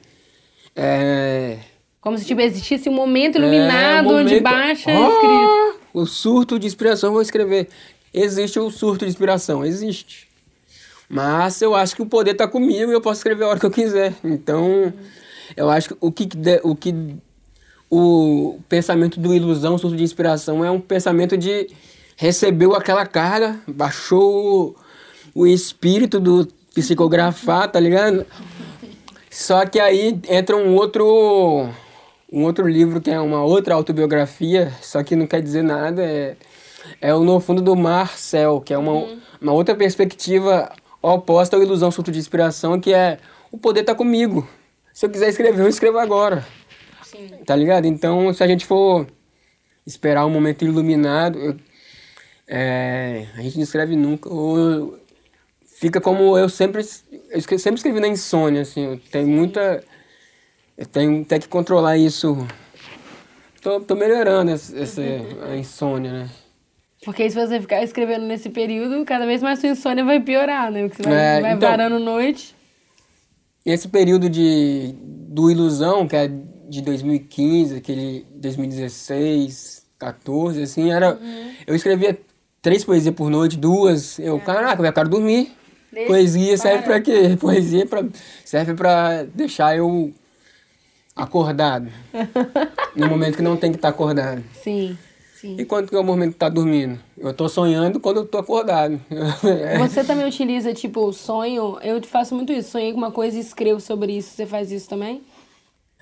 é, 0.75 1.57
Como 2.01 2.18
se 2.18 2.25
tipo, 2.25 2.42
existisse 2.42 2.89
um 2.89 2.94
momento 2.94 3.38
iluminado 3.38 4.10
é, 4.10 4.12
um 4.12 4.15
onde 4.18 4.30
momento- 4.30 4.44
baixa 4.44 4.92
Ah, 4.92 5.10
escrito. 5.10 5.77
O 5.94 6.06
surto 6.06 6.60
de 6.60 6.68
inspiração, 6.68 7.12
vou 7.13 7.21
escrever. 7.21 7.69
Existe 8.13 8.60
o 8.60 8.69
surto 8.69 9.06
de 9.06 9.12
inspiração, 9.12 9.65
existe. 9.65 10.26
Mas 11.09 11.62
eu 11.62 11.74
acho 11.74 11.95
que 11.95 12.01
o 12.01 12.06
poder 12.06 12.31
está 12.31 12.48
comigo 12.48 12.92
e 12.92 12.94
eu 12.94 13.01
posso 13.01 13.19
escrever 13.19 13.45
a 13.45 13.48
hora 13.48 13.59
que 13.59 13.65
eu 13.65 13.71
quiser. 13.71 14.13
Então, 14.24 14.92
eu 15.56 15.69
acho 15.69 15.89
que 15.89 15.98
o 16.01 16.12
que, 16.12 16.25
de- 16.25 16.59
o 16.63 16.75
que 16.75 16.94
o 17.89 18.59
pensamento 18.68 19.19
do 19.19 19.33
ilusão, 19.33 19.75
o 19.75 19.80
surto 19.80 19.95
de 19.95 20.04
inspiração 20.04 20.63
é 20.65 20.69
um 20.69 20.80
pensamento 20.81 21.38
de 21.38 21.69
recebeu 22.18 22.75
aquela 22.75 23.06
carga, 23.06 23.57
baixou 23.68 24.75
o, 25.33 25.42
o 25.44 25.48
espírito 25.48 26.19
do 26.19 26.48
psicografar, 26.74 27.71
tá 27.71 27.80
ligado? 27.80 28.25
Só 29.31 29.65
que 29.65 29.80
aí 29.80 30.19
entra 30.27 30.57
um 30.57 30.75
outro 30.75 31.69
um 32.31 32.44
outro 32.44 32.68
livro 32.68 33.00
que 33.00 33.10
é 33.10 33.19
uma 33.21 33.42
outra 33.42 33.74
autobiografia, 33.75 34.74
só 34.81 35.01
que 35.01 35.15
não 35.15 35.25
quer 35.25 35.42
dizer 35.42 35.62
nada, 35.63 36.03
é, 36.03 36.36
é 37.00 37.13
o 37.13 37.24
No 37.24 37.39
Fundo 37.39 37.62
do 37.62 37.74
Mar 37.74 38.18
Céu, 38.18 38.60
que 38.60 38.74
é 38.74 38.77
uma, 38.77 39.06
uma 39.39 39.53
outra 39.53 39.74
perspectiva 39.74 40.69
oposta 41.01 41.55
ao 41.55 41.61
Ilusão 41.63 41.91
Surto 41.91 42.11
de 42.11 42.19
Inspiração, 42.19 42.79
que 42.79 42.94
é 42.94 43.19
o 43.51 43.57
poder 43.57 43.83
tá 43.83 43.93
comigo. 43.95 44.48
Se 44.93 45.05
eu 45.05 45.10
quiser 45.10 45.29
escrever, 45.29 45.62
eu 45.62 45.67
escrevo 45.69 46.00
agora. 46.00 46.45
Tá 47.45 47.55
ligado? 47.55 47.86
Então, 47.86 48.33
se 48.33 48.43
a 48.43 48.48
gente 48.48 48.65
for 48.65 49.07
esperar 49.86 50.25
um 50.25 50.29
momento 50.29 50.65
iluminado, 50.65 51.38
eu- 51.39 51.55
é, 52.48 53.27
a 53.38 53.41
gente 53.41 53.55
não 53.57 53.63
escreve 53.63 53.95
nunca. 53.95 54.29
Ou 54.29 54.98
fica 55.79 56.01
como 56.01 56.38
eu 56.38 56.50
sempre, 56.50 56.81
eu 57.29 57.38
escre- 57.38 57.60
sempre 57.60 57.77
escrevi 57.77 58.00
na 58.00 58.07
insônia, 58.07 58.62
assim. 58.62 58.81
Eu 58.86 59.00
tenho 59.12 59.27
muita. 59.27 59.83
Eu 60.77 60.86
tenho 60.86 61.22
até 61.22 61.39
que 61.39 61.48
controlar 61.48 61.98
isso. 61.98 62.38
Tô, 63.62 63.79
tô 63.81 63.95
melhorando 63.95 64.51
essa, 64.51 64.77
essa- 64.77 65.01
a 65.50 65.55
insônia, 65.57 66.12
né? 66.12 66.29
Porque 67.07 67.29
se 67.29 67.37
você 67.37 67.61
ficar 67.61 67.81
escrevendo 67.81 68.25
nesse 68.25 68.49
período, 68.49 69.05
cada 69.05 69.25
vez 69.25 69.41
mais 69.41 69.59
sua 69.59 69.69
insônia 69.69 70.03
vai 70.03 70.19
piorar, 70.19 70.69
né? 70.69 70.89
Porque 70.89 71.03
você 71.03 71.07
vai, 71.09 71.37
É, 71.37 71.39
vai 71.41 71.53
então- 71.53 71.69
varando 71.69 71.99
noite. 71.99 72.53
Esse 73.65 73.87
período 73.87 74.29
de, 74.29 74.93
do 75.29 75.49
Ilusão, 75.49 76.05
que 76.05 76.17
é 76.17 76.29
de 76.67 76.81
2015, 76.81 77.77
aquele 77.77 78.25
2016, 78.35 79.85
14, 79.97 80.61
assim, 80.63 80.91
era. 80.91 81.17
Eu 81.65 81.73
escrevia 81.75 82.19
três 82.61 82.83
poesias 82.83 83.15
por 83.15 83.29
noite, 83.29 83.55
duas. 83.57 84.19
Eu, 84.19 84.37
caraca, 84.41 84.85
eu 84.85 84.91
quero 84.91 85.07
dormir. 85.07 85.53
Deixa, 85.89 86.07
Poesia 86.09 86.57
serve 86.57 86.79
para. 86.83 86.87
pra 86.87 87.01
quê? 87.01 87.37
Poesia 87.39 87.85
pra, 87.85 88.03
serve 88.43 88.73
pra 88.73 89.23
deixar 89.33 89.77
eu 89.77 90.13
acordado. 91.15 91.87
no 92.97 93.07
momento 93.07 93.37
que 93.37 93.41
não 93.41 93.55
tem 93.55 93.71
que 93.71 93.77
estar 93.77 93.87
acordado. 93.89 94.43
Sim, 94.61 94.97
sim. 95.39 95.56
E 95.58 95.65
quando 95.65 95.89
que 95.89 95.96
é 95.96 96.00
o 96.00 96.03
momento 96.03 96.34
que 96.34 96.39
tá 96.39 96.50
dormindo? 96.50 97.00
Eu 97.17 97.34
tô 97.34 97.48
sonhando 97.48 98.00
quando 98.00 98.17
eu 98.17 98.25
tô 98.25 98.38
acordado. 98.38 99.00
É. 99.44 99.77
Você 99.77 100.03
também 100.03 100.25
utiliza, 100.27 100.74
tipo, 100.74 101.01
o 101.01 101.13
sonho? 101.13 101.77
Eu 101.82 102.01
faço 102.03 102.36
muito 102.36 102.51
isso. 102.51 102.72
Sonhei 102.72 102.91
com 102.91 102.98
uma 102.98 103.12
coisa 103.12 103.38
e 103.38 103.39
escrevo 103.39 103.79
sobre 103.79 104.17
isso. 104.17 104.32
Você 104.36 104.46
faz 104.46 104.72
isso 104.72 104.89
também? 104.89 105.22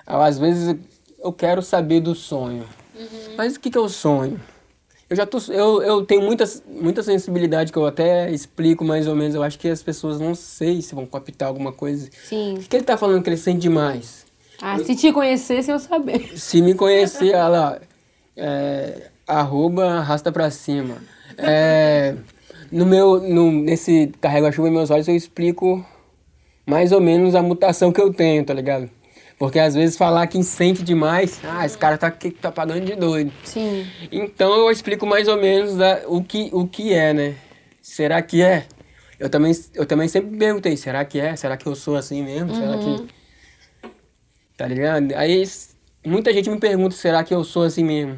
Às 0.05 0.37
vezes 0.37 0.75
eu 1.23 1.33
quero 1.33 1.61
saber 1.61 1.99
do 1.99 2.15
sonho. 2.15 2.65
Mas 3.37 3.55
o 3.55 3.59
que, 3.59 3.69
que 3.69 3.77
é 3.77 3.81
o 3.81 3.89
sonho? 3.89 4.39
Eu 5.09 5.15
já 5.15 5.25
tô, 5.25 5.37
eu, 5.49 5.83
eu 5.83 6.05
tenho 6.05 6.21
muita, 6.21 6.45
muita 6.67 7.03
sensibilidade 7.03 7.71
que 7.71 7.77
eu 7.77 7.85
até 7.85 8.31
explico 8.31 8.83
mais 8.83 9.07
ou 9.07 9.15
menos. 9.15 9.35
Eu 9.35 9.43
acho 9.43 9.59
que 9.59 9.67
as 9.67 9.83
pessoas 9.83 10.19
não 10.19 10.33
sei 10.33 10.81
se 10.81 10.95
vão 10.95 11.05
captar 11.05 11.47
alguma 11.47 11.71
coisa. 11.71 12.09
Sim. 12.23 12.55
O 12.55 12.59
que, 12.59 12.69
que 12.69 12.75
ele 12.75 12.83
tá 12.83 12.97
falando 12.97 13.21
que 13.21 13.29
ele 13.29 13.37
sente 13.37 13.59
demais? 13.59 14.25
Ah, 14.61 14.79
se 14.79 14.95
te 14.95 15.11
conhecesse, 15.11 15.71
eu 15.71 15.77
saber. 15.77 16.37
Se 16.37 16.61
me 16.61 16.73
conhecer, 16.73 17.33
olha 17.35 17.47
lá, 17.47 17.79
é, 18.35 19.11
arroba 19.27 19.99
arrasta 19.99 20.31
pra 20.31 20.49
cima. 20.49 20.97
É, 21.37 22.15
no 22.71 22.85
meu, 22.85 23.19
no, 23.21 23.51
nesse 23.51 24.11
Carrega 24.21 24.49
a 24.49 24.51
Chuva 24.51 24.67
em 24.67 24.71
Meus 24.71 24.89
Olhos 24.89 25.07
eu 25.07 25.15
explico 25.15 25.85
mais 26.65 26.91
ou 26.91 27.01
menos 27.01 27.35
a 27.35 27.41
mutação 27.41 27.91
que 27.91 28.01
eu 28.01 28.13
tenho, 28.13 28.43
tá 28.43 28.53
ligado? 28.53 28.89
Porque 29.37 29.59
às 29.59 29.75
vezes 29.75 29.97
falar 29.97 30.27
que 30.27 30.41
sente 30.43 30.81
demais, 30.81 31.39
ah, 31.43 31.65
esse 31.65 31.77
cara 31.77 31.97
tá, 31.97 32.09
tá 32.41 32.51
pagando 32.51 32.85
de 32.85 32.95
doido. 32.95 33.31
Sim. 33.43 33.85
Então 34.11 34.55
eu 34.55 34.71
explico 34.71 35.05
mais 35.05 35.27
ou 35.27 35.37
menos 35.37 35.75
da, 35.75 36.03
o, 36.07 36.23
que, 36.23 36.49
o 36.53 36.65
que 36.65 36.93
é, 36.93 37.13
né? 37.13 37.35
Será 37.81 38.21
que 38.21 38.41
é? 38.41 38.65
Eu 39.19 39.29
também, 39.29 39.51
eu 39.73 39.85
também 39.85 40.07
sempre 40.07 40.37
perguntei, 40.37 40.75
será 40.77 41.03
que 41.03 41.19
é? 41.19 41.35
Será 41.35 41.57
que 41.57 41.67
eu 41.67 41.75
sou 41.75 41.95
assim 41.95 42.23
mesmo? 42.23 42.51
Uhum. 42.51 42.55
Será 42.55 42.77
que. 42.77 42.85
Uhum. 42.85 43.07
Tá 44.57 44.67
ligado? 44.67 45.13
Aí 45.15 45.43
muita 46.05 46.33
gente 46.33 46.49
me 46.49 46.59
pergunta, 46.59 46.95
será 46.95 47.23
que 47.23 47.33
eu 47.33 47.43
sou 47.43 47.63
assim 47.63 47.83
mesmo? 47.83 48.17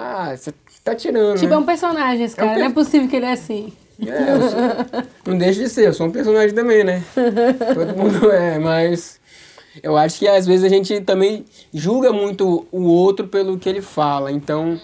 Ah, 0.00 0.34
você 0.34 0.54
tá 0.82 0.94
tirando. 0.94 1.36
Tipo, 1.36 1.50
né? 1.50 1.54
é 1.54 1.58
um 1.58 1.66
personagem 1.66 2.24
esse 2.24 2.34
cara, 2.34 2.48
é 2.48 2.52
um 2.52 2.54
per... 2.54 2.62
não 2.62 2.70
é 2.70 2.74
possível 2.74 3.08
que 3.08 3.16
ele 3.16 3.26
é 3.26 3.32
assim. 3.32 3.72
É, 4.00 4.48
sou... 4.48 5.02
não 5.26 5.38
deixa 5.38 5.60
de 5.60 5.68
ser, 5.68 5.88
eu 5.88 5.92
sou 5.92 6.06
um 6.06 6.10
personagem 6.10 6.54
também, 6.54 6.82
né? 6.82 7.04
Todo 7.74 7.96
mundo 7.96 8.30
é, 8.32 8.58
mas 8.58 9.20
eu 9.82 9.96
acho 9.96 10.18
que 10.18 10.26
às 10.26 10.46
vezes 10.46 10.64
a 10.64 10.68
gente 10.68 11.00
também 11.02 11.44
julga 11.72 12.12
muito 12.12 12.66
o 12.72 12.82
outro 12.84 13.28
pelo 13.28 13.58
que 13.58 13.68
ele 13.68 13.82
fala. 13.82 14.32
Então, 14.32 14.80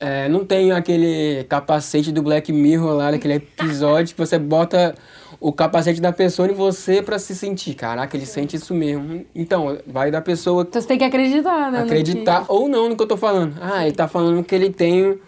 é, 0.00 0.28
não 0.28 0.44
tem 0.44 0.72
aquele 0.72 1.44
capacete 1.44 2.10
do 2.10 2.22
Black 2.22 2.52
Mirror 2.52 2.94
lá, 2.94 3.10
daquele 3.12 3.34
episódio 3.34 4.14
que 4.14 4.20
você 4.20 4.36
bota 4.36 4.96
o 5.42 5.52
capacete 5.52 6.00
da 6.00 6.12
pessoa 6.12 6.48
em 6.48 6.54
você 6.54 7.02
para 7.02 7.18
se 7.18 7.34
sentir. 7.34 7.74
Caraca, 7.74 8.16
ele 8.16 8.24
sente 8.24 8.54
isso 8.54 8.72
mesmo. 8.72 9.26
Então, 9.34 9.76
vai 9.84 10.08
da 10.08 10.20
pessoa. 10.20 10.62
Então 10.62 10.80
você 10.80 10.86
tem 10.86 10.96
que 10.96 11.02
acreditar, 11.02 11.72
né? 11.72 11.80
Acreditar 11.80 12.44
ou 12.46 12.68
não 12.68 12.88
no 12.88 12.96
que 12.96 13.02
eu 13.02 13.08
tô 13.08 13.16
falando. 13.16 13.56
Ah, 13.60 13.84
ele 13.84 13.96
tá 13.96 14.06
falando 14.06 14.44
que 14.44 14.54
ele 14.54 14.70
tem 14.70 15.18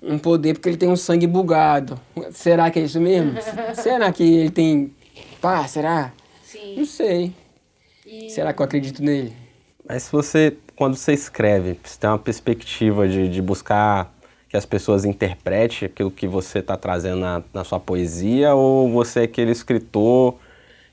um 0.00 0.18
poder 0.18 0.54
porque 0.54 0.68
ele 0.68 0.76
tem 0.76 0.88
um 0.88 0.94
sangue 0.94 1.26
bugado. 1.26 2.00
Será 2.30 2.70
que 2.70 2.78
é 2.78 2.82
isso 2.82 3.00
mesmo? 3.00 3.34
será 3.74 4.12
que 4.12 4.22
ele 4.22 4.50
tem. 4.50 4.94
Pá, 5.40 5.66
será? 5.66 6.12
Sim. 6.44 6.76
Não 6.76 6.84
sei. 6.84 7.32
E... 8.06 8.30
Será 8.30 8.52
que 8.52 8.62
eu 8.62 8.64
acredito 8.64 9.02
nele? 9.02 9.32
Mas 9.88 10.04
se 10.04 10.12
você, 10.12 10.56
quando 10.76 10.94
você 10.94 11.12
escreve, 11.12 11.76
você 11.82 11.98
tem 11.98 12.08
uma 12.08 12.18
perspectiva 12.20 13.08
de, 13.08 13.28
de 13.28 13.42
buscar 13.42 14.14
que 14.48 14.56
as 14.56 14.64
pessoas 14.64 15.04
interpretem 15.04 15.86
aquilo 15.86 16.10
que 16.10 16.26
você 16.26 16.60
está 16.60 16.76
trazendo 16.76 17.20
na, 17.20 17.42
na 17.52 17.64
sua 17.64 17.80
poesia 17.80 18.54
ou 18.54 18.90
você 18.90 19.20
é 19.20 19.22
aquele 19.24 19.50
escritor 19.50 20.36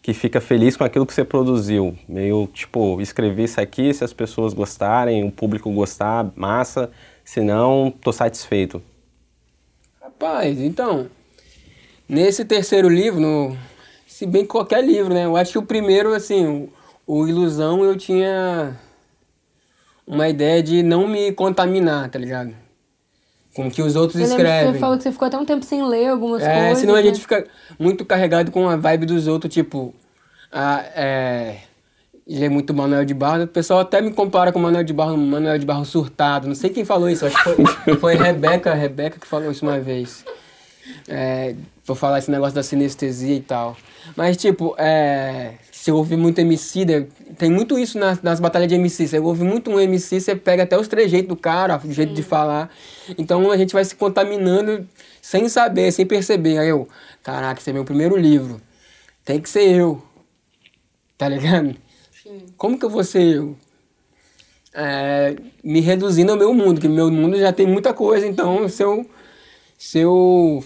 que 0.01 0.13
fica 0.13 0.41
feliz 0.41 0.75
com 0.75 0.83
aquilo 0.83 1.05
que 1.05 1.13
você 1.13 1.23
produziu? 1.23 1.97
Meio 2.09 2.47
tipo, 2.47 2.99
escrevi 2.99 3.43
isso 3.43 3.61
aqui, 3.61 3.93
se 3.93 4.03
as 4.03 4.11
pessoas 4.11 4.53
gostarem, 4.53 5.23
o 5.23 5.31
público 5.31 5.71
gostar, 5.71 6.29
massa, 6.35 6.91
se 7.23 7.39
não, 7.39 7.93
tô 8.01 8.11
satisfeito. 8.11 8.81
Rapaz, 10.01 10.59
então, 10.59 11.07
nesse 12.07 12.43
terceiro 12.43 12.89
livro, 12.89 13.19
no, 13.19 13.57
se 14.05 14.25
bem 14.25 14.41
que 14.41 14.49
qualquer 14.49 14.83
livro, 14.83 15.13
né? 15.13 15.25
Eu 15.25 15.37
acho 15.37 15.53
que 15.53 15.57
o 15.57 15.63
primeiro, 15.63 16.13
assim, 16.13 16.69
o 17.07 17.27
Ilusão 17.27 17.83
eu 17.83 17.95
tinha 17.97 18.77
uma 20.05 20.27
ideia 20.27 20.61
de 20.61 20.83
não 20.83 21.07
me 21.07 21.31
contaminar, 21.31 22.09
tá 22.09 22.19
ligado? 22.19 22.62
Com 23.55 23.67
o 23.67 23.71
que 23.71 23.81
os 23.81 23.95
outros 23.95 24.19
escrevem. 24.21 24.73
Você 24.73 24.79
falou 24.79 24.97
que 24.97 25.03
você 25.03 25.11
ficou 25.11 25.27
até 25.27 25.37
um 25.37 25.45
tempo 25.45 25.63
sem 25.63 25.87
ler 25.87 26.07
algumas 26.07 26.41
é, 26.41 26.59
coisas. 26.59 26.79
Senão 26.79 26.95
né? 26.95 26.99
a 26.99 27.03
gente 27.03 27.19
fica 27.19 27.45
muito 27.77 28.03
carregado 28.03 28.51
com 28.51 28.67
a 28.67 28.75
vibe 28.75 29.05
dos 29.05 29.27
outros, 29.27 29.53
tipo. 29.53 29.93
A, 30.51 30.83
é, 30.95 31.57
ler 32.27 32.49
muito 32.49 32.73
Manuel 32.73 33.05
de 33.05 33.13
Barro. 33.13 33.43
O 33.43 33.47
pessoal 33.47 33.81
até 33.81 34.01
me 34.01 34.11
compara 34.11 34.51
com 34.51 34.59
o 34.59 34.61
Manuel 34.61 34.83
de 34.83 34.93
Barro, 34.93 35.17
Manuel 35.17 35.57
de 35.57 35.65
Barro 35.65 35.85
surtado. 35.85 36.47
Não 36.47 36.55
sei 36.55 36.69
quem 36.69 36.85
falou 36.85 37.09
isso, 37.09 37.25
acho 37.25 37.35
que 37.35 37.43
foi, 37.43 37.95
foi 37.95 38.15
Rebeca, 38.15 38.73
Rebeca 38.73 39.19
que 39.19 39.27
falou 39.27 39.51
isso 39.51 39.65
uma 39.65 39.79
vez. 39.79 40.25
É, 41.07 41.55
vou 41.85 41.95
falar 41.95 42.19
esse 42.19 42.31
negócio 42.31 42.55
da 42.55 42.63
sinestesia 42.63 43.35
e 43.35 43.41
tal. 43.41 43.75
Mas, 44.15 44.37
tipo, 44.37 44.75
é, 44.77 45.55
você 45.71 45.91
ouve 45.91 46.15
muito 46.15 46.39
MC, 46.39 46.85
tem 47.37 47.49
muito 47.49 47.77
isso 47.77 47.99
nas, 47.99 48.21
nas 48.21 48.39
batalhas 48.39 48.69
de 48.69 48.75
MC. 48.75 49.07
Você 49.07 49.19
ouve 49.19 49.43
muito 49.43 49.69
um 49.69 49.79
MC, 49.79 50.21
você 50.21 50.35
pega 50.35 50.63
até 50.63 50.77
os 50.77 50.87
trejeitos 50.87 51.27
do 51.27 51.35
cara, 51.35 51.81
o 51.83 51.91
jeito 51.91 52.09
Sim. 52.09 52.15
de 52.15 52.23
falar. 52.23 52.69
Então 53.17 53.51
a 53.51 53.57
gente 53.57 53.73
vai 53.73 53.83
se 53.83 53.95
contaminando 53.95 54.87
sem 55.21 55.49
saber, 55.49 55.91
sem 55.91 56.05
perceber. 56.05 56.57
Aí 56.57 56.69
eu, 56.69 56.87
caraca, 57.21 57.59
esse 57.59 57.69
é 57.69 57.73
meu 57.73 57.83
primeiro 57.83 58.15
livro. 58.15 58.61
Tem 59.25 59.41
que 59.41 59.49
ser 59.49 59.75
eu. 59.75 60.01
Tá 61.17 61.27
ligado? 61.27 61.75
Sim. 62.11 62.45
Como 62.57 62.79
que 62.79 62.85
eu 62.85 62.89
vou 62.89 63.03
ser 63.03 63.37
eu? 63.37 63.57
É, 64.73 65.35
me 65.63 65.81
reduzindo 65.81 66.31
ao 66.31 66.37
meu 66.37 66.53
mundo, 66.53 66.81
que 66.81 66.87
meu 66.87 67.11
mundo 67.11 67.37
já 67.37 67.53
tem 67.53 67.67
muita 67.67 67.93
coisa, 67.93 68.25
então 68.25 68.67
se 68.67 68.81
eu, 68.81 69.05
se 69.77 69.99
eu 69.99 70.63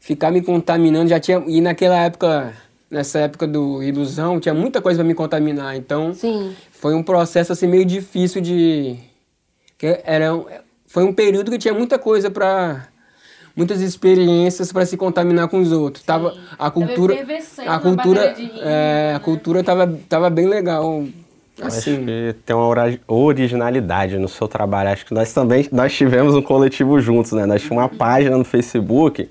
ficar 0.00 0.32
me 0.32 0.42
contaminando, 0.42 1.10
já 1.10 1.20
tinha. 1.20 1.42
E 1.46 1.60
naquela 1.60 1.98
época 1.98 2.52
nessa 2.90 3.20
época 3.20 3.46
do 3.46 3.82
ilusão, 3.82 4.40
tinha 4.40 4.52
muita 4.52 4.82
coisa 4.82 4.98
para 4.98 5.06
me 5.06 5.14
contaminar. 5.14 5.76
Então, 5.76 6.12
Sim. 6.12 6.52
foi 6.72 6.94
um 6.94 7.02
processo 7.02 7.52
assim 7.52 7.68
meio 7.68 7.84
difícil 7.84 8.40
de 8.40 8.96
que 9.78 10.00
era 10.04 10.32
foi 10.88 11.04
um 11.04 11.12
período 11.12 11.52
que 11.52 11.58
tinha 11.58 11.72
muita 11.72 11.98
coisa 11.98 12.30
para 12.30 12.88
muitas 13.54 13.80
experiências 13.80 14.72
para 14.72 14.84
se 14.84 14.96
contaminar 14.96 15.48
com 15.48 15.60
os 15.60 15.70
outros. 15.70 16.02
Sim. 16.02 16.06
Tava 16.06 16.36
a 16.58 16.70
cultura 16.70 17.14
a 17.66 17.78
cultura 17.78 18.34
é, 18.60 19.10
a 19.10 19.18
né? 19.18 19.24
cultura 19.24 19.62
tava 19.62 19.98
tava 20.08 20.28
bem 20.28 20.48
legal. 20.48 21.04
Assim. 21.62 21.92
Acho 21.92 22.04
que 22.04 22.36
tem 22.44 22.56
uma 22.56 22.98
originalidade 23.06 24.18
no 24.18 24.28
seu 24.28 24.48
trabalho. 24.48 24.88
Acho 24.88 25.04
que 25.06 25.14
nós 25.14 25.32
também 25.32 25.68
nós 25.70 25.94
tivemos 25.94 26.34
um 26.34 26.42
coletivo 26.42 26.98
juntos, 27.00 27.32
né? 27.32 27.44
Nós 27.46 27.62
tínhamos 27.62 27.84
uma 27.84 27.88
página 27.88 28.36
no 28.36 28.44
Facebook. 28.44 29.28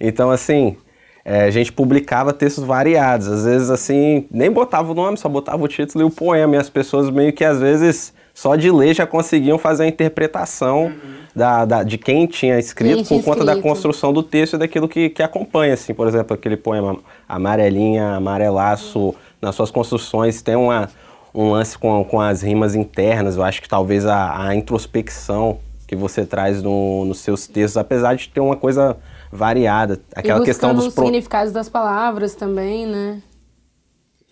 Então, 0.00 0.30
assim, 0.30 0.76
é, 1.24 1.42
a 1.42 1.50
gente 1.50 1.72
publicava 1.72 2.32
textos 2.32 2.64
variados. 2.64 3.28
Às 3.28 3.44
vezes, 3.44 3.70
assim, 3.70 4.26
nem 4.30 4.50
botava 4.50 4.90
o 4.90 4.94
nome, 4.94 5.18
só 5.18 5.28
botava 5.28 5.62
o 5.62 5.68
título 5.68 6.04
e 6.04 6.06
o 6.06 6.10
poema. 6.10 6.56
E 6.56 6.58
as 6.58 6.70
pessoas 6.70 7.10
meio 7.10 7.32
que, 7.32 7.44
às 7.44 7.60
vezes, 7.60 8.14
só 8.34 8.56
de 8.56 8.70
ler 8.70 8.94
já 8.94 9.06
conseguiam 9.06 9.58
fazer 9.58 9.84
a 9.84 9.86
interpretação 9.86 10.84
uhum. 10.84 10.92
da, 11.36 11.64
da, 11.64 11.82
de 11.82 11.98
quem 11.98 12.26
tinha 12.26 12.58
escrito 12.58 12.94
quem 12.94 13.04
tinha 13.04 13.20
por 13.20 13.24
conta 13.24 13.40
escrito. 13.40 13.56
da 13.56 13.62
construção 13.62 14.12
do 14.12 14.22
texto 14.22 14.54
e 14.54 14.58
daquilo 14.58 14.88
que, 14.88 15.10
que 15.10 15.22
acompanha. 15.22 15.74
Assim, 15.74 15.92
por 15.92 16.08
exemplo, 16.08 16.34
aquele 16.34 16.56
poema 16.56 16.96
Amarelinha, 17.28 18.14
Amarelaço, 18.14 18.98
uhum. 18.98 19.14
nas 19.42 19.54
suas 19.54 19.70
construções 19.70 20.40
tem 20.40 20.56
uma, 20.56 20.88
um 21.34 21.50
lance 21.50 21.76
com, 21.76 22.02
com 22.04 22.18
as 22.18 22.42
rimas 22.42 22.74
internas. 22.74 23.36
Eu 23.36 23.42
acho 23.42 23.60
que 23.60 23.68
talvez 23.68 24.06
a, 24.06 24.48
a 24.48 24.54
introspecção 24.54 25.58
que 25.86 25.94
você 25.94 26.24
traz 26.24 26.62
no, 26.62 27.04
nos 27.04 27.18
seus 27.18 27.46
textos, 27.46 27.76
apesar 27.76 28.14
de 28.14 28.28
ter 28.28 28.40
uma 28.40 28.56
coisa 28.56 28.96
variada. 29.30 30.00
Aquela 30.14 30.42
e 30.42 30.44
questão 30.44 30.74
dos 30.74 30.86
os 30.86 30.94
pro... 30.94 31.04
significados 31.04 31.52
das 31.52 31.68
palavras 31.68 32.34
também, 32.34 32.86
né? 32.86 33.22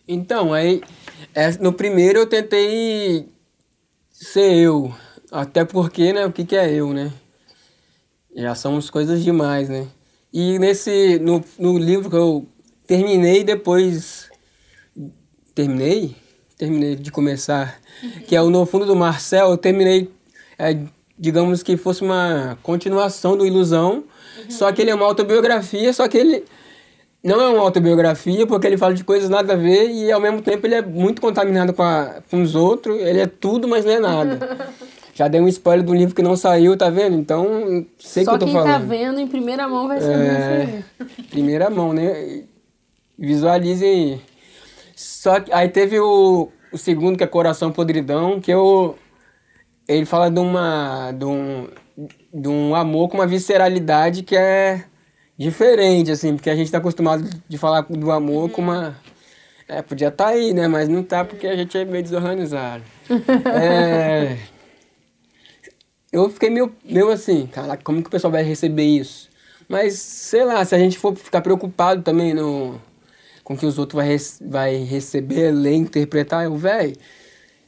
Então, 0.06 0.52
aí 0.52 0.82
é, 1.34 1.50
no 1.58 1.72
primeiro 1.72 2.20
eu 2.20 2.26
tentei 2.26 3.28
ser 4.10 4.54
eu. 4.56 4.92
Até 5.30 5.64
porque, 5.64 6.12
né, 6.12 6.26
o 6.26 6.32
que, 6.32 6.44
que 6.44 6.56
é 6.56 6.72
eu, 6.72 6.92
né? 6.92 7.12
Já 8.34 8.54
somos 8.54 8.88
coisas 8.88 9.22
demais, 9.22 9.68
né? 9.68 9.86
E 10.32 10.58
nesse, 10.58 11.18
no, 11.18 11.44
no 11.58 11.78
livro 11.78 12.10
que 12.10 12.16
eu 12.16 12.46
terminei 12.86 13.44
depois. 13.44 14.30
Terminei? 15.54 16.16
Terminei 16.56 16.96
de 16.96 17.10
começar. 17.10 17.80
Que 18.26 18.34
é 18.34 18.42
o 18.42 18.50
No 18.50 18.64
Fundo 18.64 18.86
do 18.86 18.96
Marcel, 18.96 19.50
eu 19.50 19.56
terminei, 19.56 20.10
é, 20.58 20.78
digamos 21.18 21.62
que 21.62 21.76
fosse 21.76 22.02
uma 22.02 22.58
continuação 22.62 23.36
do 23.36 23.46
Ilusão, 23.46 24.04
só 24.48 24.72
que 24.72 24.82
ele 24.82 24.90
é 24.90 24.94
uma 24.94 25.06
autobiografia, 25.06 25.92
só 25.92 26.08
que 26.08 26.18
ele 26.18 26.44
não 27.22 27.40
é 27.40 27.48
uma 27.48 27.62
autobiografia 27.62 28.46
porque 28.46 28.66
ele 28.66 28.78
fala 28.78 28.94
de 28.94 29.04
coisas 29.04 29.28
nada 29.28 29.54
a 29.54 29.56
ver 29.56 29.90
e 29.90 30.10
ao 30.10 30.20
mesmo 30.20 30.40
tempo 30.40 30.66
ele 30.66 30.76
é 30.76 30.82
muito 30.82 31.20
contaminado 31.20 31.72
com, 31.72 31.82
a, 31.82 32.22
com 32.30 32.42
os 32.42 32.54
outros. 32.54 33.00
Ele 33.00 33.20
é 33.20 33.26
tudo, 33.26 33.66
mas 33.66 33.84
não 33.84 33.92
é 33.92 34.00
nada. 34.00 34.66
Já 35.18 35.26
dei 35.26 35.40
um 35.40 35.48
spoiler 35.48 35.84
do 35.84 35.92
livro 35.92 36.14
que 36.14 36.22
não 36.22 36.36
saiu, 36.36 36.76
tá 36.76 36.88
vendo? 36.90 37.16
Então, 37.16 37.84
sei 37.98 38.24
Só 38.24 38.30
que 38.30 38.44
eu 38.44 38.46
tô 38.46 38.52
falando. 38.52 38.66
Quem 38.66 38.72
tá 38.72 38.78
vendo 38.78 39.18
em 39.18 39.26
primeira 39.26 39.66
mão 39.66 39.88
vai 39.88 40.00
saber 40.00 40.14
é, 40.14 40.82
Primeira 41.28 41.68
mão, 41.68 41.92
né? 41.92 42.44
Visualizem 43.18 43.88
aí. 43.88 44.20
Só 44.94 45.40
que 45.40 45.52
aí 45.52 45.68
teve 45.68 45.98
o, 45.98 46.52
o 46.72 46.78
segundo, 46.78 47.18
que 47.18 47.24
é 47.24 47.26
Coração 47.26 47.72
Podridão, 47.72 48.40
que 48.40 48.52
eu... 48.52 48.96
Ele 49.88 50.04
fala 50.04 50.30
de 50.30 50.38
uma... 50.38 51.10
De 51.10 51.24
um, 51.24 51.66
de 52.32 52.48
um 52.48 52.74
amor 52.74 53.08
com 53.08 53.18
uma 53.18 53.26
visceralidade 53.26 54.22
que 54.22 54.36
é 54.36 54.84
diferente, 55.36 56.10
assim, 56.10 56.34
porque 56.34 56.50
a 56.50 56.56
gente 56.56 56.66
está 56.66 56.78
acostumado 56.78 57.28
de 57.48 57.58
falar 57.58 57.82
do 57.82 58.10
amor 58.10 58.44
uhum. 58.44 58.48
com 58.48 58.62
uma. 58.62 58.96
É, 59.68 59.82
podia 59.82 60.08
estar 60.08 60.24
tá 60.24 60.30
aí, 60.30 60.52
né? 60.52 60.66
Mas 60.66 60.88
não 60.88 61.02
tá 61.02 61.24
porque 61.24 61.46
a 61.46 61.56
gente 61.56 61.76
é 61.76 61.84
meio 61.84 62.02
desorganizado. 62.02 62.82
é... 63.54 64.38
Eu 66.10 66.30
fiquei 66.30 66.48
meio, 66.48 66.74
meio 66.84 67.10
assim, 67.10 67.46
caraca, 67.46 67.82
como 67.84 68.00
que 68.00 68.08
o 68.08 68.10
pessoal 68.10 68.30
vai 68.30 68.42
receber 68.42 68.84
isso? 68.84 69.28
Mas, 69.68 69.94
sei 69.98 70.42
lá, 70.42 70.64
se 70.64 70.74
a 70.74 70.78
gente 70.78 70.98
for 70.98 71.14
ficar 71.14 71.42
preocupado 71.42 72.02
também 72.02 72.32
no, 72.32 72.80
com 73.44 73.56
que 73.56 73.66
os 73.66 73.78
outros 73.78 74.02
vai, 74.02 74.16
vai 74.48 74.76
receber, 74.84 75.50
ler, 75.50 75.74
interpretar, 75.74 76.44
eu, 76.44 76.56
velho, 76.56 76.96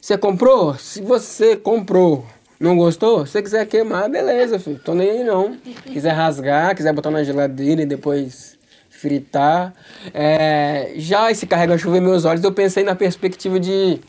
você 0.01 0.17
comprou? 0.17 0.73
Se 0.75 1.01
você 1.01 1.55
comprou 1.55 2.25
não 2.61 2.77
gostou? 2.77 3.25
Se 3.25 3.33
você 3.33 3.41
quiser 3.41 3.65
queimar, 3.65 4.07
beleza, 4.09 4.59
filho. 4.59 4.79
Tô 4.79 4.93
nem 4.93 5.09
aí 5.09 5.23
não. 5.23 5.57
Quiser 5.85 6.11
rasgar, 6.11 6.75
quiser 6.75 6.93
botar 6.93 7.09
na 7.09 7.23
geladeira 7.23 7.81
e 7.81 7.85
depois 7.85 8.57
fritar. 8.89 9.73
É, 10.13 10.93
já 10.95 11.31
esse 11.31 11.47
carrega-chuva 11.47 11.97
em 11.97 12.01
meus 12.01 12.23
olhos, 12.23 12.43
eu 12.43 12.51
pensei 12.51 12.83
na 12.83 12.95
perspectiva 12.95 13.59
de 13.59 13.99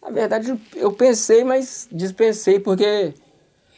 Na 0.00 0.10
verdade, 0.10 0.54
eu 0.76 0.92
pensei, 0.92 1.42
mas 1.42 1.88
dispensei, 1.90 2.60
porque 2.60 3.14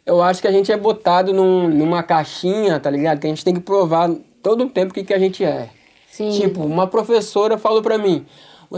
eu 0.05 0.23
acho 0.23 0.43
que 0.43 0.49
a 0.49 0.53
gente 0.53 0.71
é 0.71 0.77
botado 0.77 1.33
num, 1.33 1.69
numa 1.69 2.03
caixinha, 2.03 2.79
tá 2.79 2.91
ligado? 2.91 3.21
Que 3.21 3.27
a 3.27 3.31
gente 3.31 3.45
tem 3.45 3.55
que 3.55 3.61
provar 3.61 4.11
todo 4.43 4.65
o 4.65 4.71
tempo 4.71 4.91
o 4.91 4.95
que, 4.95 5.03
que 5.03 5.15
a 5.15 5.19
gente 5.19 5.43
é. 5.43 5.71
Sim. 6.11 6.31
Tipo, 6.31 6.63
uma 6.63 6.87
professora 6.87 7.57
falou 7.57 7.81
pra 7.83 7.97
mim, 7.97 8.27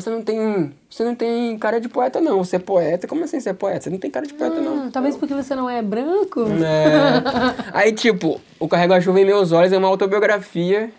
você 0.00 0.10
não 0.10 0.22
tem. 0.22 0.72
Você 0.90 1.04
não 1.04 1.14
tem 1.14 1.58
cara 1.58 1.80
de 1.80 1.88
poeta, 1.88 2.20
não. 2.20 2.44
Você 2.44 2.56
é 2.56 2.58
poeta? 2.58 3.06
Como 3.06 3.24
assim 3.24 3.40
você 3.40 3.50
é 3.50 3.52
poeta? 3.52 3.80
Você 3.82 3.90
não 3.90 3.98
tem 3.98 4.10
cara 4.10 4.26
de 4.26 4.34
poeta, 4.34 4.60
não. 4.60 4.86
Ah, 4.86 4.90
talvez 4.92 5.16
porque 5.16 5.34
você 5.34 5.54
não 5.54 5.68
é 5.70 5.80
branco? 5.82 6.42
É. 6.42 7.70
Aí, 7.72 7.92
tipo, 7.92 8.40
o 8.60 8.68
Carrego 8.68 8.92
a 8.94 9.00
Chuva 9.00 9.20
em 9.20 9.24
Meus 9.24 9.52
Olhos 9.52 9.72
é 9.72 9.78
uma 9.78 9.88
autobiografia. 9.88 10.90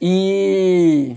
E. 0.00 1.16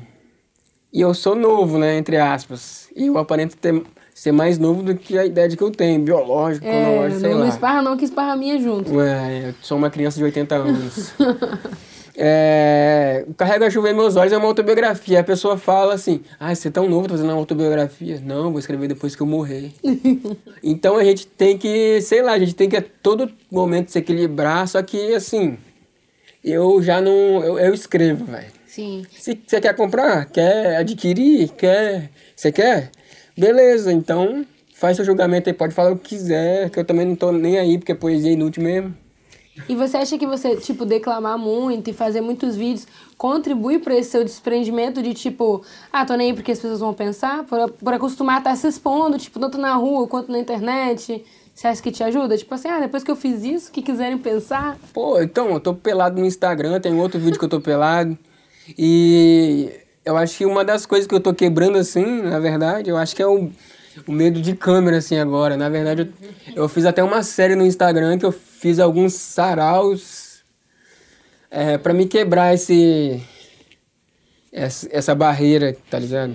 E 0.91 1.01
eu 1.01 1.13
sou 1.13 1.35
novo, 1.35 1.77
né? 1.77 1.97
Entre 1.97 2.17
aspas. 2.17 2.89
E 2.95 3.07
eu 3.07 3.17
aparento 3.17 3.55
ter, 3.57 3.83
ser 4.13 4.31
mais 4.31 4.57
novo 4.57 4.81
do 4.81 4.95
que 4.95 5.17
a 5.17 5.25
idade 5.25 5.57
que 5.57 5.63
eu 5.63 5.69
tenho. 5.69 5.99
Biológico, 6.01 6.65
É, 6.65 6.71
cronológico, 6.83 7.19
sei 7.19 7.29
não, 7.29 7.37
não 7.37 7.43
lá. 7.45 7.49
esparra 7.49 7.81
não, 7.81 7.97
que 7.97 8.05
esparra 8.05 8.35
minha 8.35 8.57
junto. 8.59 8.95
Ué, 8.95 9.49
eu 9.49 9.53
sou 9.61 9.77
uma 9.77 9.89
criança 9.89 10.17
de 10.17 10.23
80 10.23 10.55
anos. 10.55 11.13
é, 12.17 13.25
Carrega 13.37 13.67
a 13.67 13.69
Chuva 13.69 13.89
em 13.89 13.93
Meus 13.93 14.15
Olhos 14.15 14.31
é 14.31 14.37
uma 14.37 14.47
autobiografia. 14.47 15.19
A 15.19 15.23
pessoa 15.23 15.57
fala 15.57 15.93
assim: 15.93 16.21
Ah, 16.39 16.53
você 16.53 16.69
é 16.69 16.71
tão 16.71 16.89
novo, 16.89 17.07
tá 17.07 17.13
fazendo 17.13 17.29
uma 17.29 17.37
autobiografia. 17.37 18.21
Não, 18.23 18.51
vou 18.51 18.59
escrever 18.59 18.87
depois 18.87 19.15
que 19.15 19.21
eu 19.21 19.27
morrer. 19.27 19.71
então 20.63 20.97
a 20.97 21.03
gente 21.03 21.27
tem 21.27 21.57
que, 21.57 22.01
sei 22.01 22.21
lá, 22.21 22.33
a 22.33 22.39
gente 22.39 22.55
tem 22.55 22.69
que 22.69 22.77
a 22.77 22.81
todo 22.81 23.31
momento 23.51 23.91
se 23.91 23.99
equilibrar. 23.99 24.67
Só 24.67 24.81
que, 24.81 25.13
assim, 25.13 25.57
eu 26.43 26.81
já 26.81 27.01
não. 27.01 27.43
Eu, 27.43 27.59
eu 27.59 27.73
escrevo, 27.73 28.25
velho. 28.25 28.53
Sim. 28.65 29.05
Se 29.11 29.39
você 29.45 29.59
quer 29.59 29.75
comprar, 29.75 30.25
quer 30.25 30.77
adquirir, 30.77 31.49
quer. 31.49 32.11
Você 32.35 32.51
quer? 32.51 32.91
Beleza, 33.37 33.91
então 33.91 34.45
faz 34.73 34.97
seu 34.97 35.05
julgamento 35.05 35.49
aí, 35.49 35.53
pode 35.53 35.73
falar 35.73 35.91
o 35.91 35.97
que 35.97 36.09
quiser, 36.09 36.69
que 36.69 36.79
eu 36.79 36.85
também 36.85 37.05
não 37.05 37.15
tô 37.15 37.31
nem 37.31 37.57
aí, 37.57 37.77
porque 37.77 37.95
poesia 37.95 38.29
é 38.29 38.33
inútil 38.33 38.63
mesmo. 38.63 38.95
E 39.69 39.75
você 39.75 39.97
acha 39.97 40.17
que 40.17 40.27
você, 40.27 40.55
tipo, 40.57 40.85
declamar 40.85 41.37
muito 41.37 41.89
e 41.89 41.93
fazer 41.93 42.21
muitos 42.21 42.55
vídeos 42.55 42.87
contribui 43.17 43.79
para 43.79 43.95
esse 43.95 44.11
seu 44.11 44.23
desprendimento 44.23 45.01
de, 45.01 45.13
tipo, 45.13 45.63
ah, 45.91 46.05
tô 46.05 46.15
nem 46.15 46.29
aí 46.29 46.33
porque 46.35 46.51
as 46.51 46.59
pessoas 46.59 46.81
vão 46.81 46.93
pensar? 46.93 47.43
Por, 47.45 47.71
por 47.71 47.93
acostumar 47.93 48.35
a 48.35 48.39
estar 48.39 48.55
se 48.55 48.67
expondo, 48.67 49.17
tipo, 49.17 49.39
tanto 49.39 49.57
na 49.57 49.73
rua 49.75 50.07
quanto 50.07 50.31
na 50.31 50.39
internet? 50.39 51.23
Você 51.53 51.67
acha 51.67 51.81
que 51.81 51.91
te 51.91 52.03
ajuda? 52.03 52.37
Tipo 52.37 52.53
assim, 52.53 52.67
ah, 52.67 52.81
depois 52.81 53.01
que 53.01 53.09
eu 53.09 53.15
fiz 53.15 53.43
isso, 53.43 53.71
que 53.71 53.81
quiserem 53.81 54.17
pensar. 54.17 54.77
Pô, 54.93 55.21
então, 55.21 55.49
eu 55.51 55.59
tô 55.59 55.73
pelado 55.73 56.19
no 56.19 56.25
Instagram, 56.25 56.81
tem 56.81 56.93
outro 56.99 57.17
vídeo 57.17 57.39
que 57.39 57.45
eu 57.45 57.49
tô 57.49 57.61
pelado. 57.61 58.17
E 58.77 59.71
eu 60.03 60.17
acho 60.17 60.37
que 60.37 60.45
uma 60.45 60.65
das 60.65 60.85
coisas 60.85 61.07
que 61.07 61.15
eu 61.15 61.19
tô 61.19 61.33
quebrando 61.33 61.77
assim, 61.77 62.21
na 62.21 62.39
verdade, 62.39 62.89
eu 62.89 62.97
acho 62.97 63.15
que 63.15 63.21
é 63.21 63.27
o, 63.27 63.49
o 64.05 64.11
medo 64.11 64.41
de 64.41 64.53
câmera, 64.53 64.97
assim, 64.97 65.17
agora. 65.17 65.55
Na 65.55 65.69
verdade, 65.69 66.11
eu, 66.47 66.63
eu 66.63 66.67
fiz 66.67 66.85
até 66.85 67.01
uma 67.01 67.23
série 67.23 67.55
no 67.55 67.65
Instagram 67.65 68.17
que 68.17 68.25
eu 68.25 68.33
fiz 68.65 68.79
alguns 68.79 69.13
saraus 69.13 70.39
é, 71.51 71.77
para 71.77 71.93
me 71.93 72.07
quebrar 72.07 72.55
esse. 72.55 73.21
Essa, 74.51 74.87
essa 74.91 75.13
barreira, 75.13 75.77
tá 75.87 75.99
ligado? 75.99 76.33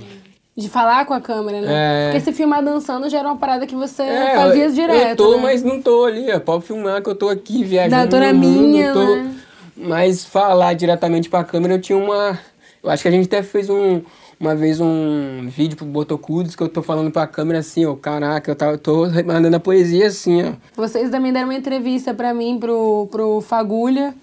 De 0.56 0.68
falar 0.68 1.04
com 1.06 1.12
a 1.14 1.20
câmera, 1.20 1.60
né? 1.60 1.68
É. 1.70 2.10
Porque 2.12 2.20
se 2.24 2.32
filmar 2.32 2.62
dançando 2.62 3.08
já 3.10 3.18
era 3.18 3.26
uma 3.28 3.36
parada 3.36 3.66
que 3.66 3.74
você 3.74 4.02
É, 4.04 4.34
fazia 4.36 4.70
direto. 4.70 5.08
Eu 5.08 5.16
tô, 5.16 5.36
né? 5.38 5.42
mas 5.42 5.62
não 5.64 5.82
tô 5.82 6.04
ali. 6.04 6.30
ó. 6.30 6.38
Pode 6.38 6.64
filmar 6.66 7.02
que 7.02 7.08
eu 7.08 7.14
tô 7.16 7.28
aqui 7.28 7.64
viajando. 7.64 7.96
Não, 7.96 8.02
eu 8.04 8.08
tô 8.10 8.18
na 8.20 8.32
mundo, 8.32 8.60
minha, 8.68 8.92
tô- 8.92 9.16
né? 9.16 9.34
Mas 9.76 10.24
falar 10.24 10.74
diretamente 10.74 11.28
pra 11.28 11.42
câmera, 11.42 11.74
eu 11.74 11.80
tinha 11.80 11.98
uma. 11.98 12.38
Eu 12.80 12.90
acho 12.90 13.02
que 13.02 13.08
a 13.08 13.12
gente 13.12 13.26
até 13.26 13.42
fez 13.42 13.68
um, 13.68 14.02
uma 14.40 14.54
vez 14.56 14.80
um 14.80 15.46
vídeo 15.48 15.76
pro 15.76 15.84
Botocudos 15.84 16.56
que 16.56 16.62
eu 16.62 16.68
tô 16.68 16.82
falando 16.82 17.10
pra 17.10 17.26
câmera 17.26 17.58
assim, 17.58 17.84
ó. 17.84 17.94
Caraca, 17.94 18.50
eu, 18.50 18.56
tava, 18.56 18.72
eu 18.72 18.78
tô 18.78 19.06
mandando 19.26 19.54
a 19.54 19.60
poesia 19.60 20.06
assim, 20.06 20.42
ó. 20.42 20.52
Vocês 20.74 21.10
também 21.10 21.30
deram 21.30 21.48
uma 21.48 21.54
entrevista 21.54 22.14
pra 22.14 22.32
mim, 22.32 22.58
pro, 22.58 23.06
pro 23.10 23.42
Fagulha, 23.42 24.14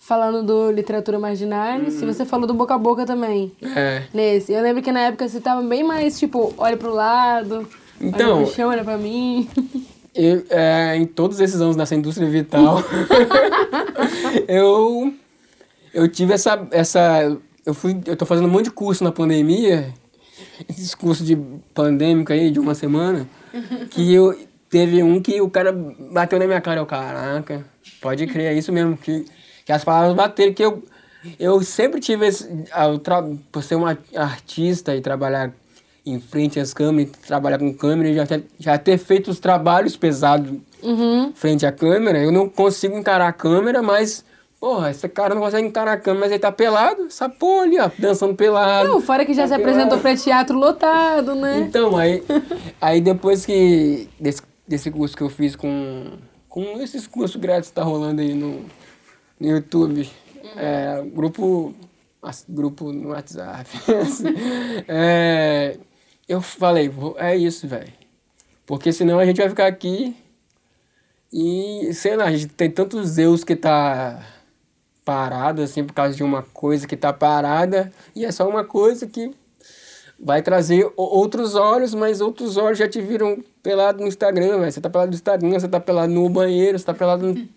falando 0.00 0.42
do 0.42 0.70
Literatura 0.70 1.18
Marginais. 1.18 2.00
Uhum. 2.00 2.08
E 2.08 2.14
você 2.14 2.24
falou 2.24 2.46
do 2.46 2.54
Boca 2.54 2.74
a 2.74 2.78
Boca 2.78 3.04
também. 3.04 3.52
É. 3.62 4.04
Nesse. 4.14 4.50
Eu 4.52 4.62
lembro 4.62 4.82
que 4.82 4.90
na 4.90 5.00
época 5.00 5.28
você 5.28 5.40
tava 5.40 5.60
bem 5.60 5.84
mais, 5.84 6.18
tipo, 6.18 6.54
olha 6.56 6.76
pro 6.78 6.94
lado, 6.94 7.68
Então- 8.00 8.36
olha 8.38 8.46
pro 8.46 8.54
chão, 8.54 8.70
olha 8.70 8.82
pra 8.82 8.96
mim. 8.96 9.46
Eu, 10.18 10.44
é, 10.48 10.96
em 10.96 11.04
todos 11.04 11.38
esses 11.40 11.60
anos 11.60 11.76
nessa 11.76 11.94
indústria 11.94 12.26
vital, 12.26 12.82
eu, 14.48 15.12
eu 15.92 16.08
tive 16.08 16.32
essa, 16.32 16.66
essa. 16.70 17.36
Eu 17.66 17.74
fui. 17.74 18.00
Eu 18.06 18.16
tô 18.16 18.24
fazendo 18.24 18.46
um 18.46 18.50
monte 18.50 18.66
de 18.66 18.70
curso 18.70 19.02
na 19.02 19.10
pandemia, 19.12 19.92
esses 20.68 20.94
cursos 20.94 21.26
de 21.26 21.36
pandêmico 21.74 22.32
aí, 22.32 22.50
de 22.50 22.60
uma 22.60 22.74
semana, 22.74 23.28
que 23.90 24.12
eu 24.14 24.38
teve 24.70 25.02
um 25.02 25.20
que 25.20 25.40
o 25.40 25.50
cara 25.50 25.72
bateu 26.12 26.38
na 26.38 26.46
minha 26.46 26.60
cara, 26.60 26.80
eu, 26.80 26.86
caraca, 26.86 27.64
pode 28.00 28.26
crer, 28.26 28.52
é 28.52 28.54
isso 28.54 28.72
mesmo, 28.72 28.96
que, 28.96 29.24
que 29.64 29.72
as 29.72 29.82
palavras 29.84 30.14
bateram, 30.14 30.52
que 30.52 30.64
eu, 30.64 30.82
eu 31.38 31.60
sempre 31.62 32.00
tive 32.00 32.26
esse. 32.26 32.46
tra- 33.02 33.24
Por 33.50 33.62
ser 33.62 33.74
uma 33.74 33.98
artista 34.14 34.94
e 34.94 35.00
trabalhar 35.00 35.52
em 36.04 36.20
frente 36.20 36.60
às 36.60 36.72
câmeras, 36.72 37.10
trabalhar 37.26 37.58
com 37.58 37.74
câmera, 37.74 38.14
já 38.14 38.24
ter, 38.26 38.44
já 38.60 38.78
ter 38.78 38.96
feito 38.96 39.28
os 39.30 39.40
trabalhos 39.40 39.96
pesados 39.96 40.56
Uhum. 40.82 41.32
frente 41.34 41.66
à 41.66 41.72
câmera, 41.72 42.18
eu 42.22 42.30
não 42.30 42.48
consigo 42.48 42.96
encarar 42.96 43.26
a 43.26 43.32
câmera, 43.32 43.82
mas, 43.82 44.24
porra, 44.60 44.90
esse 44.90 45.08
cara 45.08 45.34
não 45.34 45.42
consegue 45.42 45.66
encarar 45.68 45.92
a 45.92 45.96
câmera, 45.96 46.26
mas 46.26 46.32
ele 46.32 46.40
tá 46.40 46.50
pelado, 46.50 47.06
essa 47.06 47.28
porra 47.28 47.64
ali, 47.64 47.78
ó, 47.78 47.90
dançando 47.98 48.34
pelado. 48.34 48.88
Não, 48.88 49.00
fora 49.00 49.24
que 49.24 49.34
já 49.34 49.42
Tá 49.42 49.48
se 49.48 49.54
apresentou 49.54 49.98
pelado. 49.98 50.02
pra 50.02 50.16
teatro 50.16 50.58
lotado, 50.58 51.34
né? 51.34 51.58
Então, 51.60 51.96
aí, 51.96 52.22
aí 52.80 53.00
depois 53.00 53.44
que, 53.46 54.08
desse, 54.18 54.42
desse 54.66 54.90
curso 54.90 55.16
que 55.16 55.22
eu 55.22 55.28
fiz 55.28 55.54
com, 55.54 56.12
com 56.48 56.80
esses 56.80 57.06
cursos 57.06 57.36
grátis 57.40 57.68
que 57.68 57.74
tá 57.76 57.82
rolando 57.82 58.20
aí 58.20 58.34
no, 58.34 58.64
no 59.38 59.48
YouTube, 59.48 60.08
é, 60.56 61.02
grupo, 61.12 61.74
grupo 62.48 62.92
no 62.92 63.10
WhatsApp, 63.10 63.68
é, 64.88 65.76
eu 66.28 66.40
falei, 66.40 66.90
é 67.18 67.36
isso, 67.36 67.68
velho. 67.68 67.92
Porque 68.64 68.92
senão 68.92 69.18
a 69.18 69.24
gente 69.24 69.36
vai 69.36 69.48
ficar 69.48 69.66
aqui 69.66 70.16
e, 71.32 71.92
sei 71.92 72.16
lá, 72.16 72.24
a 72.24 72.32
gente 72.32 72.48
tem 72.48 72.68
tantos 72.70 73.10
Zeus 73.10 73.44
que 73.44 73.54
tá 73.54 74.20
parado, 75.06 75.62
assim, 75.62 75.84
por 75.84 75.94
causa 75.94 76.16
de 76.16 76.24
uma 76.24 76.42
coisa 76.42 76.84
que 76.84 76.96
tá 76.96 77.12
parada, 77.12 77.92
e 78.14 78.24
é 78.24 78.32
só 78.32 78.46
uma 78.48 78.64
coisa 78.64 79.06
que 79.06 79.30
vai 80.18 80.42
trazer 80.42 80.90
outros 80.96 81.54
olhos, 81.54 81.94
mas 81.94 82.20
outros 82.20 82.56
olhos 82.56 82.76
já 82.76 82.88
te 82.88 83.00
viram 83.00 83.38
pelado 83.62 84.00
no 84.00 84.08
Instagram, 84.08 84.58
velho. 84.58 84.72
Você 84.72 84.80
tá 84.80 84.90
pelado 84.90 85.10
no 85.10 85.14
Instagram, 85.14 85.60
você 85.60 85.68
tá 85.68 85.78
pelado 85.78 86.12
no 86.12 86.28
banheiro, 86.28 86.76
você 86.76 86.84
tá 86.84 86.92
pelado 86.92 87.24
no... 87.24 87.48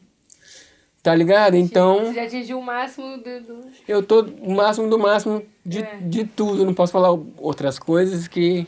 Tá 1.01 1.15
ligado? 1.15 1.55
Então, 1.55 2.13
já 2.13 2.23
atingiu 2.23 2.59
o 2.59 2.61
máximo 2.61 3.17
do... 3.19 3.61
eu 3.87 4.03
tô 4.03 4.21
o 4.41 4.53
máximo 4.53 4.89
do 4.89 4.99
máximo 4.99 5.41
de, 5.65 5.81
de 6.01 6.25
tudo. 6.25 6.65
Não 6.65 6.73
posso 6.73 6.91
falar 6.91 7.17
outras 7.37 7.79
coisas 7.79 8.27
que 8.27 8.67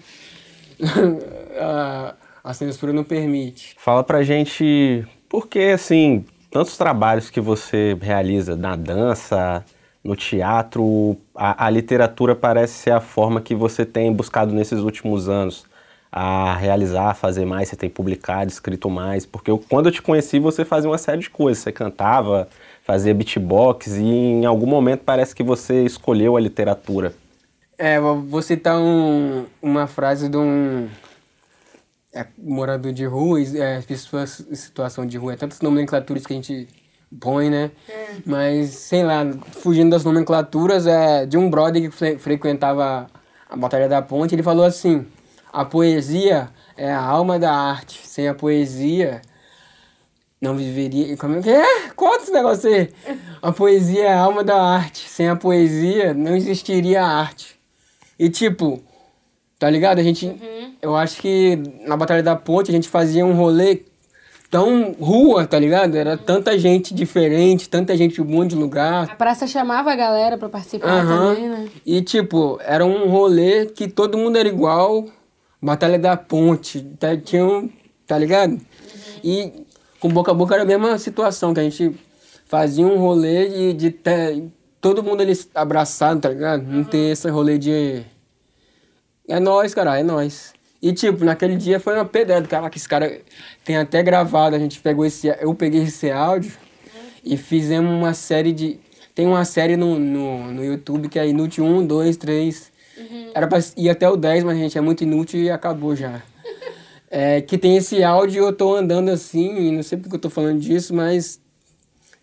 a, 1.60 2.15
a 2.41 2.54
censura 2.54 2.94
não 2.94 3.04
permite. 3.04 3.76
Fala 3.78 4.02
pra 4.02 4.24
gente 4.24 5.06
por 5.28 5.50
que, 5.50 5.60
assim, 5.60 6.26
tantos 6.52 6.78
trabalhos 6.78 7.30
que 7.30 7.40
você 7.40 7.98
realiza 8.00 8.56
na 8.56 8.76
dança, 8.76 9.64
no 10.04 10.16
teatro, 10.16 11.18
a, 11.34 11.66
a 11.66 11.70
literatura 11.70 12.36
parece 12.36 12.74
ser 12.74 12.92
a 12.92 13.00
forma 13.00 13.40
que 13.40 13.56
você 13.56 13.86
tem 13.86 14.12
buscado 14.12 14.54
nesses 14.54 14.80
últimos 14.82 15.30
anos 15.30 15.66
a 16.12 16.54
realizar, 16.58 17.12
a 17.12 17.14
fazer 17.14 17.46
mais, 17.46 17.70
você 17.70 17.76
tem 17.78 17.90
publicado, 17.90 18.52
escrito 18.52 18.90
mais, 18.90 19.26
porque 19.26 19.50
eu- 19.50 19.58
quando 19.58 19.86
eu 19.86 19.92
te 19.94 20.02
conheci 20.02 20.40
você 20.40 20.66
fazia 20.66 20.90
uma 20.90 20.98
série 20.98 21.22
de 21.22 21.30
coisas, 21.30 21.64
você 21.64 21.72
cantava, 21.72 22.50
fazia 22.84 23.14
beatbox 23.14 23.96
e 23.96 24.04
em 24.04 24.46
algum 24.46 24.66
momento 24.68 25.04
parece 25.06 25.34
que 25.34 25.44
você 25.44 25.86
escolheu 25.86 26.36
a 26.36 26.40
literatura. 26.42 27.14
É, 27.78 28.00
vou 28.00 28.42
citar 28.42 28.78
um, 28.78 29.46
uma 29.62 29.88
frase 29.88 30.28
de 30.28 30.38
um 30.38 30.90
é, 32.13 32.26
morador 32.38 32.91
de 32.91 33.06
rua, 33.06 33.39
é, 33.41 33.82
pessoas 33.82 34.45
em 34.50 34.56
situação 34.56 35.06
de 35.06 35.17
rua, 35.17 35.34
é 35.34 35.36
tantas 35.38 35.62
nomenclaturas 35.62 36.26
que 36.26 36.34
a 36.34 36.36
gente 36.36 36.67
põe, 37.19 37.50
né? 37.50 37.71
Mas, 38.26 38.69
sei 38.71 39.04
lá, 39.04 39.26
fugindo 39.52 39.91
das 39.91 40.04
nomenclaturas, 40.04 40.88
é 40.88 41.26
de 41.26 41.38
um 41.38 41.50
brother 41.50 41.82
que 41.82 41.91
fre- 41.91 42.17
frequentava 42.17 43.08
a 43.50 43.56
Batalha 43.56 43.88
da 43.89 44.02
Ponte, 44.02 44.34
ele 44.36 44.43
falou 44.43 44.65
assim, 44.65 45.06
a 45.52 45.65
poesia 45.65 46.50
é 46.78 46.91
a 46.91 47.02
alma 47.02 47.38
da 47.38 47.54
arte, 47.54 48.06
sem 48.06 48.28
a 48.28 48.34
poesia 48.34 49.21
não 50.41 50.56
viveria. 50.56 51.15
Como 51.17 51.38
é 51.38 51.41
que 51.41 51.50
é? 51.50 51.89
Conta 51.95 52.24
esse 52.24 52.32
negócio 52.32 52.67
aí. 52.67 52.91
A 53.41 53.52
poesia 53.52 54.06
é 54.06 54.13
a 54.13 54.19
alma 54.19 54.43
da 54.43 54.60
arte. 54.60 55.08
Sem 55.08 55.30
a 55.30 55.36
poesia 55.36 56.15
não 56.15 56.36
existiria 56.36 57.04
a 57.04 57.08
arte. 57.08 57.60
E 58.17 58.28
tipo, 58.28 58.82
tá 59.62 59.69
ligado? 59.69 60.00
A 60.00 60.04
gente. 60.04 60.36
Eu 60.82 60.95
acho 60.95 61.21
que 61.21 61.56
na 61.86 61.95
Batalha 61.95 62.24
da 62.24 62.36
Ponte 62.36 62.71
a 62.71 62.74
gente 62.74 62.89
fazia 62.89 63.24
um 63.24 63.34
rolê 63.34 63.84
tão 64.50 64.91
rua, 65.00 65.45
tá 65.45 65.60
ligado? 65.60 65.95
Era 65.95 66.17
tanta 66.17 66.58
gente 66.58 66.95
diferente, 66.95 67.69
tanta 67.69 67.95
gente 67.95 68.15
de 68.15 68.21
um 68.24 68.26
monte 68.26 68.50
de 68.50 68.56
lugar. 68.56 69.04
A 69.04 69.15
praça 69.15 69.45
chamava 69.45 69.91
a 69.91 69.95
galera 69.95 70.36
pra 70.36 70.50
participar 70.50 70.88
Aham. 70.88 71.36
também, 71.36 71.47
né? 71.47 71.69
E 71.86 72.02
tipo, 72.02 72.60
era 72.63 72.84
um 72.84 73.08
rolê 73.08 73.67
que 73.67 73.88
todo 73.88 74.17
mundo 74.17 74.36
era 74.36 74.50
igual, 74.50 75.06
Batalha 75.62 76.00
da 76.00 76.17
Ponte, 76.17 76.82
tá, 77.00 77.15
tinha 77.15 77.45
um, 77.45 77.69
tá 78.08 78.17
ligado? 78.17 78.60
E 79.24 79.63
com 80.00 80.10
boca 80.10 80.32
a 80.32 80.34
boca 80.34 80.56
era 80.56 80.63
a 80.63 80.65
mesma 80.65 80.97
situação, 80.97 81.54
que 81.54 81.60
a 81.60 81.63
gente 81.63 81.95
fazia 82.47 82.84
um 82.84 82.97
rolê 82.97 83.47
de, 83.47 83.74
de 83.74 83.91
ter 83.91 84.43
todo 84.82 85.04
mundo 85.04 85.21
ali 85.21 85.39
abraçado, 85.54 86.19
tá 86.19 86.30
ligado? 86.30 86.63
Não 86.63 86.84
ter 86.84 87.12
esse 87.12 87.30
rolê 87.30 87.60
de. 87.60 88.04
É 89.32 89.39
nós, 89.39 89.74
cara, 89.74 89.98
é 89.98 90.04
nós. 90.04 90.54
E 90.82 90.91
tipo, 90.91 91.24
naquele 91.24 91.56
dia 91.56 91.80
foi 91.80 91.96
uma 91.96 92.04
pedrada, 92.04 92.46
cara, 92.46 92.70
que 92.70 92.78
esse 92.78 92.89
cara 92.89 93.22
tem 93.63 93.78
até 93.78 94.04
gravado, 94.04 94.58
a 94.58 94.60
gente 94.60 94.82
pegou 94.82 95.06
esse. 95.06 95.30
Eu 95.39 95.56
peguei 95.56 95.84
esse 95.84 96.12
áudio 96.12 96.52
e 97.24 97.38
fizemos 97.38 97.89
uma 97.89 98.13
série 98.13 98.52
de. 98.52 98.78
Tem 99.15 99.26
uma 99.26 99.46
série 99.46 99.78
no, 99.78 99.98
no, 99.98 100.52
no 100.52 100.65
YouTube 100.65 101.08
que 101.08 101.17
é 101.17 101.26
Inútil 101.26 101.63
1, 101.63 101.88
2, 101.88 102.17
3. 102.17 102.72
Era 103.34 103.48
pra 103.48 103.60
ir 103.78 103.89
até 103.89 104.10
o 104.10 104.17
10, 104.17 104.44
mas 104.44 104.58
a 104.58 104.60
gente 104.60 104.78
é 104.78 104.82
muito 104.82 105.02
inútil 105.04 105.39
e 105.39 105.50
acabou 105.50 105.96
já. 105.96 106.22
É, 107.13 107.41
que 107.41 107.58
tem 107.58 107.76
esse 107.76 108.02
áudio, 108.02 108.41
eu 108.41 108.54
tô 108.54 108.74
andando 108.74 109.10
assim, 109.10 109.70
não 109.74 109.84
sei 109.84 109.98
porque 109.98 110.15
eu 110.15 110.20
tô 110.20 110.30
falando 110.30 110.62
disso, 110.62 110.96
mas 110.96 111.41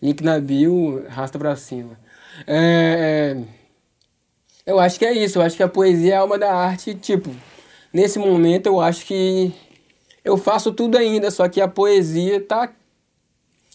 link 0.01 0.23
na 0.23 0.39
bio, 0.39 1.05
rasta 1.07 1.37
pra 1.37 1.55
cima. 1.55 1.91
É, 2.47 3.37
é, 3.37 3.43
eu 4.69 4.79
acho 4.79 4.99
que 4.99 5.05
é 5.05 5.13
isso, 5.13 5.39
eu 5.39 5.41
acho 5.41 5.57
que 5.57 5.63
a 5.63 5.67
poesia 5.67 6.13
é 6.13 6.17
a 6.17 6.21
alma 6.21 6.37
da 6.37 6.53
arte, 6.53 6.93
tipo, 6.93 7.35
nesse 7.91 8.19
momento 8.19 8.67
eu 8.67 8.79
acho 8.79 9.05
que 9.05 9.53
eu 10.23 10.37
faço 10.37 10.71
tudo 10.71 10.97
ainda, 10.97 11.31
só 11.31 11.47
que 11.49 11.59
a 11.59 11.67
poesia 11.67 12.39
tá, 12.39 12.71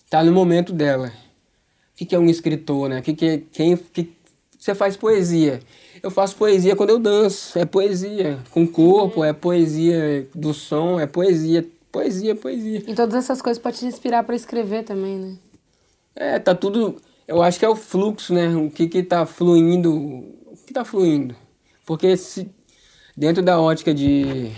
tá 0.08 0.22
no 0.22 0.32
momento 0.32 0.72
dela. 0.72 1.08
O 1.08 1.96
que, 1.96 2.04
que 2.04 2.14
é 2.14 2.18
um 2.18 2.28
escritor, 2.28 2.88
né? 2.88 3.00
O 3.00 3.02
que, 3.02 3.14
que, 3.14 3.38
quem, 3.52 3.76
que 3.76 4.12
você 4.58 4.74
faz 4.74 4.96
poesia? 4.96 5.60
Eu 6.02 6.10
faço 6.10 6.36
poesia 6.36 6.76
quando 6.76 6.90
eu 6.90 6.98
danço, 6.98 7.58
é 7.58 7.64
poesia 7.64 8.38
com 8.50 8.66
corpo, 8.66 9.24
é 9.24 9.32
poesia 9.32 10.28
do 10.34 10.52
som, 10.52 11.00
é 11.00 11.06
poesia, 11.06 11.66
poesia, 11.90 12.34
poesia. 12.34 12.82
E 12.86 12.94
todas 12.94 13.14
essas 13.14 13.40
coisas 13.40 13.62
podem 13.62 13.78
te 13.80 13.86
inspirar 13.86 14.22
para 14.22 14.34
escrever 14.34 14.84
também, 14.84 15.18
né? 15.18 15.36
É, 16.14 16.38
tá 16.38 16.54
tudo. 16.54 17.00
Eu 17.26 17.42
acho 17.42 17.58
que 17.58 17.64
é 17.64 17.68
o 17.68 17.76
fluxo, 17.76 18.34
né? 18.34 18.54
O 18.54 18.70
que 18.70 18.88
que 18.88 19.02
tá 19.02 19.24
fluindo. 19.26 20.43
O 20.74 20.76
que 20.76 20.80
tá 20.80 20.84
fluindo. 20.84 21.36
Porque 21.86 22.16
se, 22.16 22.50
dentro 23.16 23.44
da 23.44 23.60
ótica 23.60 23.94
de. 23.94 24.50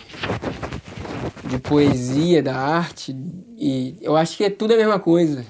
de 1.44 1.59
poesia, 1.59 2.42
da 2.42 2.57
arte, 2.57 3.14
e 3.59 3.98
eu 4.00 4.16
acho 4.16 4.35
que 4.38 4.44
é 4.44 4.48
tudo 4.48 4.72
a 4.72 4.79
mesma 4.79 4.98
coisa. 4.98 5.44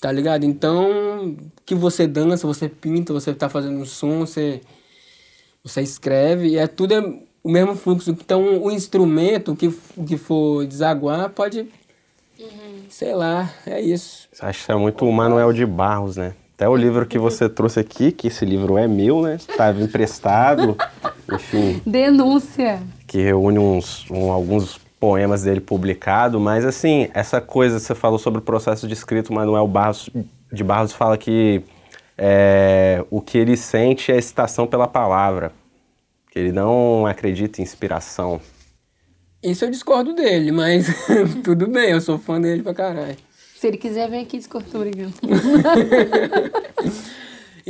Tá 0.00 0.10
ligado? 0.10 0.44
Então, 0.44 1.36
que 1.64 1.74
você 1.74 2.06
dança, 2.08 2.48
você 2.48 2.68
pinta, 2.68 3.12
você 3.12 3.32
tá 3.32 3.48
fazendo 3.48 3.78
um 3.78 3.84
som, 3.84 4.20
você, 4.20 4.60
você 5.62 5.82
escreve, 5.82 6.48
e 6.48 6.56
é 6.56 6.66
tudo 6.66 6.94
é 6.94 7.00
o 7.42 7.48
mesmo 7.48 7.76
fluxo. 7.76 8.10
Então, 8.10 8.60
o 8.60 8.72
instrumento, 8.72 9.52
o 9.52 9.56
que, 9.56 9.70
que 10.04 10.16
for 10.16 10.66
desaguar, 10.66 11.30
pode. 11.30 11.68
Sei 12.88 13.14
lá, 13.14 13.52
é 13.64 13.80
isso. 13.80 14.28
Acho 14.40 14.66
que 14.66 14.72
é 14.72 14.74
muito 14.74 15.04
o 15.04 15.12
Manuel 15.12 15.52
de 15.52 15.64
Barros, 15.64 16.16
né? 16.16 16.34
Até 16.58 16.68
o 16.68 16.74
livro 16.74 17.06
que 17.06 17.20
você 17.20 17.48
trouxe 17.48 17.78
aqui, 17.78 18.10
que 18.10 18.26
esse 18.26 18.44
livro 18.44 18.76
é 18.76 18.88
meu, 18.88 19.22
né? 19.22 19.36
Estava 19.36 19.80
emprestado, 19.80 20.76
enfim, 21.32 21.80
Denúncia. 21.86 22.82
que 23.06 23.18
reúne 23.22 23.60
uns, 23.60 24.04
um- 24.10 24.32
alguns 24.32 24.76
poemas 24.98 25.44
dele 25.44 25.60
publicados, 25.60 26.40
mas 26.42 26.64
assim, 26.64 27.08
essa 27.14 27.40
coisa, 27.40 27.78
você 27.78 27.94
falou 27.94 28.18
sobre 28.18 28.40
o 28.40 28.42
processo 28.42 28.88
de 28.88 28.92
escrito, 28.94 29.32
Manuel 29.32 29.68
Barros, 29.68 30.10
de 30.52 30.64
Barros 30.64 30.92
fala 30.92 31.16
que 31.16 31.62
é, 32.18 33.04
o 33.08 33.20
que 33.20 33.38
ele 33.38 33.56
sente 33.56 34.10
é 34.10 34.16
excitação 34.16 34.66
pela 34.66 34.88
palavra, 34.88 35.52
que 36.32 36.40
ele 36.40 36.50
não 36.50 37.06
acredita 37.06 37.60
em 37.60 37.62
inspiração. 37.62 38.40
Isso 39.40 39.64
eu 39.64 39.70
discordo 39.70 40.12
dele, 40.12 40.50
mas 40.50 40.88
tudo 41.44 41.68
bem, 41.68 41.90
eu 41.92 42.00
sou 42.00 42.18
fã 42.18 42.40
dele 42.40 42.64
pra 42.64 42.74
caralho. 42.74 43.16
Se 43.58 43.66
ele 43.66 43.76
quiser, 43.76 44.08
vem 44.08 44.22
aqui 44.22 44.38
discorrer, 44.38 44.68
brincando. 44.70 45.14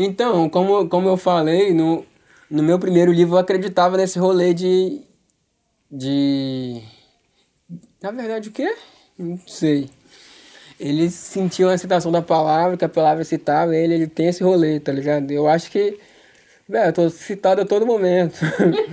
Então, 0.01 0.49
como, 0.49 0.89
como 0.89 1.09
eu 1.09 1.17
falei, 1.17 1.75
no, 1.75 2.07
no 2.49 2.63
meu 2.63 2.79
primeiro 2.79 3.11
livro 3.11 3.35
eu 3.35 3.39
acreditava 3.41 3.97
nesse 3.97 4.17
rolê 4.17 4.55
de. 4.55 5.01
de. 5.91 6.81
Na 8.01 8.13
verdade, 8.13 8.49
o 8.49 8.53
quê? 8.53 8.73
Não 9.19 9.41
sei. 9.45 9.91
Ele 10.79 11.11
sentiu 11.11 11.69
a 11.69 11.77
citação 11.77 12.13
da 12.13 12.23
palavra, 12.23 12.77
que 12.77 12.85
a 12.85 12.89
palavra 12.89 13.25
citava 13.25 13.75
ele, 13.75 13.95
ele 13.95 14.07
tem 14.07 14.29
esse 14.29 14.45
rolê, 14.45 14.79
tá 14.79 14.93
ligado? 14.93 15.33
Eu 15.33 15.49
acho 15.49 15.69
que. 15.69 15.99
Velho, 16.69 16.91
eu 16.91 16.93
tô 16.93 17.11
citado 17.11 17.63
a 17.63 17.67
todo 17.67 17.85
momento. 17.85 18.37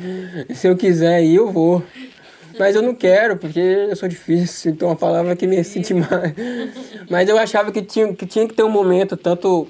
Se 0.55 0.67
eu 0.67 0.75
quiser 0.75 1.23
ir, 1.23 1.35
eu 1.35 1.51
vou. 1.51 1.83
Mas 2.57 2.75
eu 2.75 2.81
não 2.81 2.95
quero, 2.95 3.37
porque 3.37 3.59
eu 3.59 3.95
sou 3.95 4.07
difícil, 4.07 4.71
então 4.71 4.89
a 4.89 4.95
palavra 4.95 5.35
que 5.35 5.47
me 5.47 5.63
sente 5.63 5.93
mais. 5.93 6.33
Mas 7.09 7.29
eu 7.29 7.37
achava 7.37 7.71
que 7.71 7.81
tinha, 7.81 8.13
que 8.13 8.25
tinha 8.25 8.47
que 8.47 8.53
ter 8.53 8.63
um 8.63 8.69
momento, 8.69 9.17
tanto 9.17 9.67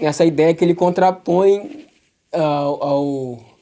essa 0.00 0.24
ideia 0.24 0.54
que 0.54 0.64
ele 0.64 0.74
contrapõe 0.74 1.86
ao, 2.32 2.82
ao 2.82 3.54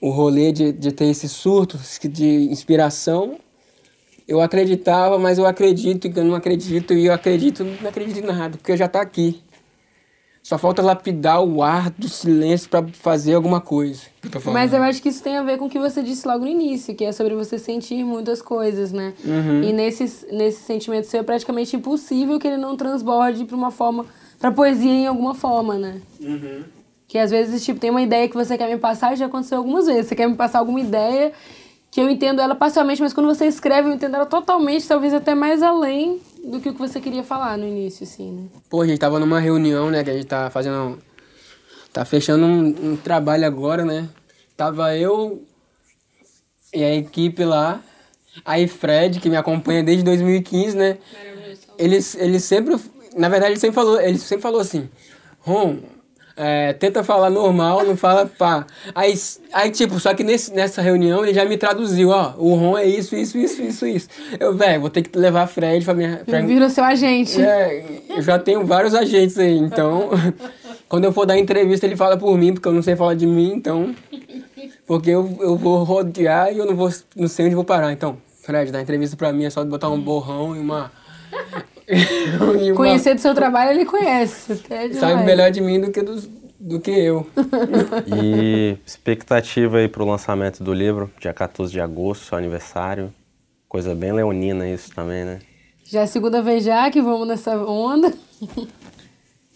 o 0.00 0.08
rolê 0.10 0.50
de, 0.50 0.72
de 0.72 0.92
ter 0.92 1.06
esses 1.06 1.30
surtos 1.30 1.98
de 2.02 2.48
inspiração. 2.50 3.38
Eu 4.26 4.40
acreditava, 4.40 5.18
mas 5.18 5.38
eu 5.38 5.46
acredito 5.46 6.10
que 6.10 6.18
eu 6.18 6.24
não 6.24 6.34
acredito, 6.34 6.94
e 6.94 7.06
eu 7.06 7.12
acredito, 7.12 7.64
não 7.64 7.88
acredito 7.88 8.18
em 8.18 8.22
nada, 8.22 8.56
porque 8.56 8.76
já 8.76 8.88
tá 8.88 9.00
aqui. 9.00 9.42
Só 10.42 10.56
falta 10.56 10.82
lapidar 10.82 11.42
o 11.42 11.62
ar 11.62 11.90
do 11.90 12.08
silêncio 12.08 12.68
para 12.70 12.86
fazer 12.94 13.34
alguma 13.34 13.60
coisa. 13.60 14.02
eu. 14.34 14.52
Mas 14.52 14.72
eu 14.72 14.82
acho 14.82 15.02
que 15.02 15.10
isso 15.10 15.22
tem 15.22 15.36
a 15.36 15.42
ver 15.42 15.58
com 15.58 15.66
o 15.66 15.68
que 15.68 15.78
você 15.78 16.02
disse 16.02 16.26
logo 16.26 16.44
no 16.44 16.50
início, 16.50 16.94
que 16.94 17.04
é 17.04 17.12
sobre 17.12 17.34
você 17.34 17.58
sentir 17.58 18.02
muitas 18.04 18.40
coisas, 18.40 18.90
né? 18.90 19.12
E 19.68 19.72
nesse, 19.72 20.26
nesse 20.32 20.62
sentimento 20.62 21.06
seu 21.06 21.20
é 21.20 21.22
praticamente 21.22 21.76
impossível 21.76 22.38
que 22.38 22.48
ele 22.48 22.56
não 22.56 22.74
transborde 22.76 23.44
pra 23.44 23.56
uma 23.56 23.70
forma, 23.70 24.06
pra 24.38 24.50
poesia 24.50 24.90
em 24.90 25.06
alguma 25.06 25.34
forma, 25.34 25.76
né? 25.76 26.00
Que 27.06 27.18
às 27.18 27.30
vezes, 27.30 27.64
tipo, 27.64 27.78
tem 27.78 27.90
uma 27.90 28.02
ideia 28.02 28.28
que 28.28 28.36
você 28.36 28.56
quer 28.56 28.68
me 28.68 28.78
passar, 28.78 29.16
já 29.16 29.26
aconteceu 29.26 29.58
algumas 29.58 29.86
vezes. 29.86 30.06
Você 30.06 30.14
quer 30.14 30.28
me 30.28 30.36
passar 30.36 30.60
alguma 30.60 30.80
ideia 30.80 31.32
que 31.90 32.00
eu 32.00 32.08
entendo 32.08 32.40
ela 32.40 32.54
parcialmente, 32.54 33.02
mas 33.02 33.12
quando 33.12 33.26
você 33.26 33.46
escreve, 33.46 33.88
eu 33.88 33.92
entendo 33.92 34.14
ela 34.14 34.26
totalmente, 34.26 34.86
talvez 34.86 35.12
até 35.12 35.34
mais 35.34 35.62
além 35.62 36.20
do 36.44 36.60
que 36.60 36.68
o 36.68 36.72
que 36.72 36.78
você 36.78 37.00
queria 37.00 37.24
falar 37.24 37.58
no 37.58 37.66
início, 37.66 38.04
assim, 38.04 38.30
né? 38.30 38.48
Pô, 38.68 38.82
a 38.82 38.86
gente 38.86 38.98
tava 38.98 39.18
numa 39.18 39.40
reunião, 39.40 39.90
né? 39.90 40.04
Que 40.04 40.10
a 40.10 40.14
gente 40.14 40.26
tá 40.26 40.48
fazendo. 40.50 40.98
Tá 41.92 42.04
fechando 42.04 42.46
um, 42.46 42.92
um 42.92 42.96
trabalho 42.96 43.44
agora, 43.44 43.84
né? 43.84 44.08
Tava 44.56 44.96
eu 44.96 45.42
e 46.72 46.84
a 46.84 46.94
equipe 46.94 47.44
lá. 47.44 47.82
Aí 48.44 48.68
Fred, 48.68 49.18
que 49.18 49.28
me 49.28 49.36
acompanha 49.36 49.82
desde 49.82 50.04
2015, 50.04 50.76
né? 50.76 50.98
Ele, 51.76 51.98
ele 52.18 52.38
sempre. 52.38 52.76
Na 53.16 53.28
verdade, 53.28 53.52
ele 53.52 53.60
sempre 53.60 53.74
falou, 53.74 54.00
ele 54.00 54.18
sempre 54.18 54.42
falou 54.42 54.60
assim, 54.60 54.88
Ron, 55.40 55.78
é, 56.42 56.72
tenta 56.72 57.04
falar 57.04 57.28
normal, 57.28 57.84
não 57.84 57.94
fala 57.94 58.24
pá. 58.24 58.66
Aí, 58.94 59.12
aí 59.52 59.70
tipo, 59.70 60.00
só 60.00 60.14
que 60.14 60.24
nesse, 60.24 60.54
nessa 60.54 60.80
reunião 60.80 61.22
ele 61.22 61.34
já 61.34 61.44
me 61.44 61.58
traduziu, 61.58 62.08
ó, 62.08 62.32
o 62.38 62.54
Ron 62.54 62.78
é 62.78 62.86
isso, 62.86 63.14
isso, 63.14 63.36
isso, 63.36 63.60
isso, 63.60 63.86
isso. 63.86 64.08
Eu, 64.38 64.56
velho, 64.56 64.80
vou 64.80 64.88
ter 64.88 65.02
que 65.02 65.18
levar 65.18 65.46
Fred 65.46 65.84
pra 65.84 65.92
minha. 65.92 66.22
Pra, 66.24 66.40
vira 66.40 66.70
seu 66.70 66.82
agente. 66.82 67.38
é, 67.38 67.84
eu 68.08 68.22
já 68.22 68.38
tenho 68.38 68.64
vários 68.64 68.94
agentes 68.94 69.36
aí, 69.38 69.58
então. 69.58 70.08
quando 70.88 71.04
eu 71.04 71.12
for 71.12 71.26
dar 71.26 71.36
entrevista, 71.36 71.84
ele 71.84 71.94
fala 71.94 72.16
por 72.16 72.38
mim, 72.38 72.54
porque 72.54 72.68
eu 72.68 72.72
não 72.72 72.82
sei 72.82 72.96
falar 72.96 73.14
de 73.14 73.26
mim, 73.26 73.52
então. 73.52 73.94
Porque 74.86 75.10
eu, 75.10 75.38
eu 75.40 75.58
vou 75.58 75.84
rodear 75.84 76.52
e 76.52 76.56
eu 76.56 76.64
não, 76.64 76.74
vou, 76.74 76.90
não 77.14 77.28
sei 77.28 77.46
onde 77.46 77.54
vou 77.54 77.64
parar. 77.64 77.92
Então, 77.92 78.16
Fred, 78.42 78.72
dá 78.72 78.80
entrevista 78.80 79.14
pra 79.14 79.30
mim 79.30 79.44
é 79.44 79.50
só 79.50 79.62
botar 79.62 79.90
um 79.90 80.00
borrão 80.00 80.56
e 80.56 80.58
uma. 80.58 80.90
uma- 82.68 82.74
Conhecer 82.74 83.14
do 83.14 83.20
seu 83.20 83.34
trabalho, 83.34 83.70
ele 83.72 83.84
conhece. 83.84 84.52
Até 84.52 84.88
demais. 84.88 84.96
Sabe 84.98 85.24
melhor 85.24 85.50
de 85.50 85.60
mim 85.60 85.80
do 85.80 85.90
que, 85.90 86.02
dos, 86.02 86.28
do 86.58 86.80
que 86.80 86.90
eu. 86.90 87.26
E 88.22 88.76
expectativa 88.86 89.78
aí 89.78 89.88
pro 89.88 90.04
lançamento 90.04 90.62
do 90.62 90.72
livro, 90.72 91.10
dia 91.20 91.32
14 91.32 91.72
de 91.72 91.80
agosto, 91.80 92.24
seu 92.26 92.38
aniversário. 92.38 93.12
Coisa 93.68 93.94
bem 93.94 94.12
leonina 94.12 94.68
isso 94.68 94.92
também, 94.94 95.24
né? 95.24 95.38
Já 95.84 96.00
é 96.00 96.02
a 96.04 96.06
segunda 96.06 96.40
vez 96.42 96.64
já 96.64 96.90
que 96.90 97.00
vamos 97.02 97.26
nessa 97.26 97.56
onda. 97.56 98.12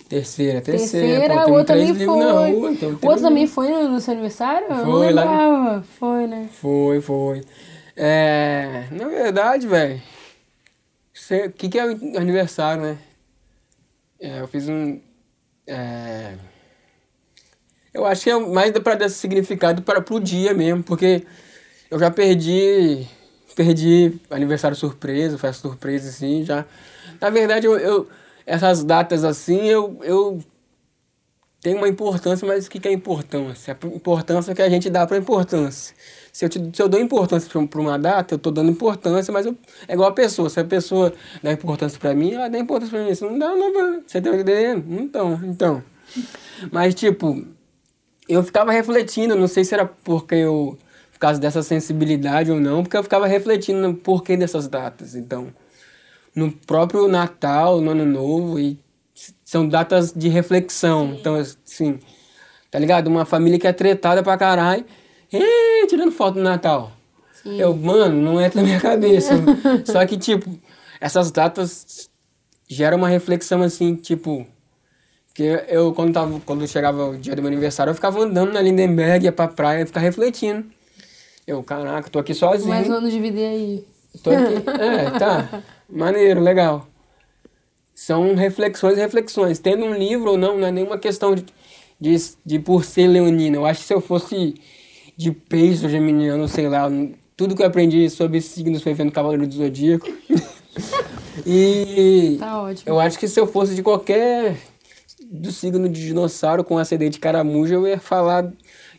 Terceira, 0.08 0.60
terceira. 0.62 1.06
Terceira, 1.20 1.44
Pô, 1.44 1.50
o 1.50 1.54
outro 1.54 1.66
também 1.74 1.94
foi. 1.94 2.24
na 2.24 2.32
rua. 2.32 2.74
temos 2.76 3.02
o 3.02 3.06
outro 3.06 3.22
também 3.22 3.46
foi 3.46 3.68
no, 3.70 4.00
seu 4.00 4.12
aniversário? 4.12 4.66
Eu 4.68 4.76
não 4.76 4.84
Foi 4.84 5.12
lá. 5.12 5.22
lembrava. 5.22 5.84
Foi, 5.98 6.26
né? 6.26 6.48
Foi, 6.60 7.00
foi. 7.00 7.42
É, 7.96 8.84
na 8.90 9.06
verdade, 9.08 9.66
velho, 9.68 10.00
o 11.48 11.52
que, 11.52 11.68
que 11.68 11.78
é 11.78 11.84
o 11.86 12.18
aniversário, 12.18 12.82
né? 12.82 12.98
É, 14.20 14.40
eu 14.40 14.48
fiz 14.48 14.68
um. 14.68 15.00
é, 15.66 16.36
eu 17.92 18.04
acho 18.04 18.24
que 18.24 18.30
é 18.30 18.38
mais 18.38 18.72
para 18.80 18.94
dar 18.96 19.08
significado 19.08 19.82
para 19.82 20.00
pro 20.00 20.18
dia 20.20 20.52
mesmo, 20.54 20.82
porque 20.82 21.24
eu 21.90 21.98
já 21.98 22.10
perdi. 22.10 23.06
Perdi 23.56 24.20
aniversário 24.30 24.76
surpresa, 24.76 25.38
festa 25.38 25.68
surpresa, 25.68 26.08
assim, 26.10 26.44
já. 26.44 26.64
Na 27.20 27.30
verdade, 27.30 27.66
eu, 27.66 27.78
eu- 27.78 28.08
essas 28.46 28.84
datas 28.84 29.24
assim, 29.24 29.66
eu, 29.68 29.98
eu 30.02 30.38
tem 31.60 31.74
uma 31.74 31.88
importância, 31.88 32.46
mas 32.46 32.66
o 32.66 32.70
que 32.70 32.78
que 32.78 32.88
é 32.88 32.92
importância? 32.92 33.76
A 33.82 33.86
importância 33.86 34.54
que 34.54 34.62
a 34.62 34.68
gente 34.68 34.90
dá 34.90 35.06
pra 35.06 35.16
importância. 35.16 35.94
Se 36.34 36.44
eu, 36.44 36.48
te, 36.48 36.58
se 36.72 36.82
eu 36.82 36.88
dou 36.88 37.00
importância 37.00 37.48
para 37.48 37.80
uma 37.80 37.96
data, 37.96 38.34
eu 38.34 38.36
estou 38.38 38.52
dando 38.52 38.68
importância, 38.68 39.32
mas 39.32 39.46
eu, 39.46 39.56
é 39.86 39.92
igual 39.92 40.08
a 40.08 40.12
pessoa. 40.12 40.50
Se 40.50 40.58
a 40.58 40.64
pessoa 40.64 41.14
dá 41.40 41.52
importância 41.52 41.96
para 41.96 42.12
mim, 42.12 42.32
ela 42.32 42.48
dá 42.48 42.58
importância 42.58 42.90
para 42.90 43.06
mim. 43.06 43.14
Se 43.14 43.22
não 43.22 43.38
dá, 43.38 43.54
não 43.54 44.02
Você 44.04 44.20
tá 44.20 44.30
entendendo? 44.30 44.84
Então, 45.00 45.40
então. 45.44 45.80
Mas, 46.72 46.92
tipo, 46.92 47.46
eu 48.28 48.42
ficava 48.42 48.72
refletindo, 48.72 49.36
não 49.36 49.46
sei 49.46 49.64
se 49.64 49.74
era 49.74 49.86
porque 49.86 50.34
eu, 50.34 50.76
por 51.12 51.20
causa 51.20 51.40
dessa 51.40 51.62
sensibilidade 51.62 52.50
ou 52.50 52.58
não, 52.58 52.82
porque 52.82 52.96
eu 52.96 53.04
ficava 53.04 53.28
refletindo 53.28 53.78
no 53.78 53.94
porquê 53.94 54.36
dessas 54.36 54.66
datas. 54.66 55.14
Então, 55.14 55.54
no 56.34 56.50
próprio 56.50 57.06
Natal, 57.06 57.80
no 57.80 57.92
Ano 57.92 58.04
Novo, 58.04 58.58
e 58.58 58.76
são 59.44 59.68
datas 59.68 60.12
de 60.12 60.28
reflexão. 60.28 61.10
Sim. 61.10 61.16
Então, 61.20 61.34
assim, 61.36 62.00
tá 62.72 62.78
ligado? 62.80 63.06
Uma 63.06 63.24
família 63.24 63.56
que 63.56 63.68
é 63.68 63.72
tretada 63.72 64.20
pra 64.20 64.36
caralho 64.36 64.84
tirando 65.88 66.12
foto 66.12 66.34
do 66.34 66.42
Natal. 66.42 66.92
Sim. 67.42 67.60
Eu, 67.60 67.74
mano, 67.74 68.20
não 68.20 68.40
entra 68.40 68.60
na 68.60 68.66
minha 68.66 68.80
cabeça. 68.80 69.34
Só 69.84 70.04
que, 70.06 70.16
tipo, 70.16 70.50
essas 71.00 71.30
datas 71.30 72.10
geram 72.68 72.98
uma 72.98 73.08
reflexão 73.08 73.62
assim, 73.62 73.94
tipo. 73.94 74.46
Que 75.34 75.64
eu, 75.68 75.92
quando, 75.92 76.12
tava, 76.12 76.40
quando 76.46 76.66
chegava 76.66 77.06
o 77.06 77.18
dia 77.18 77.34
do 77.34 77.42
meu 77.42 77.50
aniversário, 77.50 77.90
eu 77.90 77.94
ficava 77.94 78.20
andando 78.20 78.52
na 78.52 78.62
Lindenberg, 78.62 79.24
ia 79.24 79.32
pra 79.32 79.48
praia 79.48 79.82
e 79.82 79.86
ficava 79.86 80.06
refletindo. 80.06 80.64
Eu, 81.46 81.62
caraca, 81.62 82.08
tô 82.08 82.20
aqui 82.20 82.32
sozinho. 82.32 82.68
Mais 82.68 82.88
um 82.88 82.94
ano 82.94 83.10
de 83.10 83.20
vida 83.20 83.40
aí. 83.40 83.84
Tô 84.22 84.30
aqui. 84.30 84.54
É, 84.80 85.18
tá. 85.18 85.62
Maneiro, 85.90 86.40
legal. 86.40 86.86
São 87.94 88.34
reflexões 88.34 88.96
e 88.96 89.00
reflexões. 89.00 89.58
Tendo 89.58 89.84
um 89.84 89.94
livro 89.94 90.30
ou 90.30 90.38
não, 90.38 90.56
não 90.56 90.66
é 90.66 90.70
nenhuma 90.70 90.98
questão 90.98 91.34
de, 91.34 91.44
de, 92.00 92.16
de 92.46 92.58
por 92.60 92.84
ser 92.84 93.08
leonino. 93.08 93.56
Eu 93.56 93.66
acho 93.66 93.80
que 93.80 93.86
se 93.86 93.94
eu 93.94 94.00
fosse 94.00 94.54
de 95.16 95.32
peixe 95.32 95.88
geminiano, 95.88 96.48
sei 96.48 96.68
lá. 96.68 96.88
Tudo 97.36 97.54
que 97.54 97.62
eu 97.62 97.66
aprendi 97.66 98.08
sobre 98.10 98.40
signos 98.40 98.82
foi 98.82 98.94
vendo 98.94 99.12
Cavaleiro 99.12 99.46
do 99.46 99.54
Zodíaco. 99.54 100.06
e 101.46 102.36
tá 102.38 102.62
ótimo. 102.62 102.82
eu 102.86 103.00
acho 103.00 103.18
que 103.18 103.28
se 103.28 103.38
eu 103.40 103.46
fosse 103.46 103.74
de 103.74 103.82
qualquer 103.82 104.56
do 105.30 105.50
signo 105.50 105.88
de 105.88 106.06
dinossauro 106.06 106.62
com 106.62 106.78
acidente 106.78 107.14
de 107.14 107.18
caramuja, 107.18 107.74
eu 107.74 107.86
ia 107.86 107.98
falar, 107.98 108.52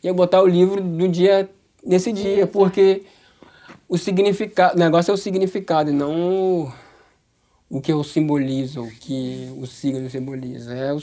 ia 0.03 0.13
botar 0.13 0.41
o 0.41 0.47
livro 0.47 0.81
do 0.81 1.07
dia 1.07 1.49
nesse 1.85 2.11
dia, 2.11 2.47
porque 2.47 3.03
o 3.87 3.97
significado, 3.97 4.75
o 4.75 4.79
negócio 4.79 5.11
é 5.11 5.13
o 5.13 5.17
significado 5.17 5.91
e 5.91 5.93
não 5.93 6.63
o, 6.63 6.73
o 7.69 7.81
que 7.81 7.91
eu 7.91 8.03
simbolizo, 8.03 8.83
o 8.83 8.91
que 8.91 9.49
o 9.57 9.65
signo 9.65 10.09
simboliza. 10.09 10.73
É 10.73 10.93
o, 10.93 10.99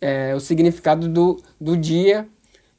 é 0.00 0.34
o 0.34 0.40
significado 0.40 1.08
do, 1.08 1.42
do 1.60 1.76
dia 1.76 2.26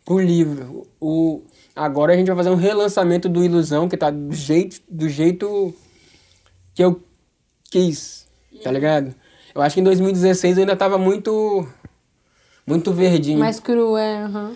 pro 0.05 0.19
livro. 0.19 0.87
O, 0.99 1.41
agora 1.75 2.13
a 2.13 2.15
gente 2.15 2.27
vai 2.27 2.35
fazer 2.35 2.49
um 2.49 2.55
relançamento 2.55 3.29
do 3.29 3.43
Ilusão, 3.43 3.87
que 3.87 3.97
tá 3.97 4.09
do 4.09 4.33
jeito, 4.33 4.81
do 4.89 5.07
jeito 5.07 5.73
que 6.73 6.83
eu 6.83 7.01
quis, 7.69 8.27
tá 8.63 8.71
ligado? 8.71 9.13
Eu 9.53 9.61
acho 9.61 9.75
que 9.75 9.81
em 9.81 9.83
2016 9.83 10.57
ainda 10.57 10.75
tava 10.75 10.97
muito 10.97 11.67
muito 12.65 12.93
verdinho. 12.93 13.39
Mais 13.39 13.59
cru, 13.59 13.97
é, 13.97 14.25
uhum. 14.25 14.55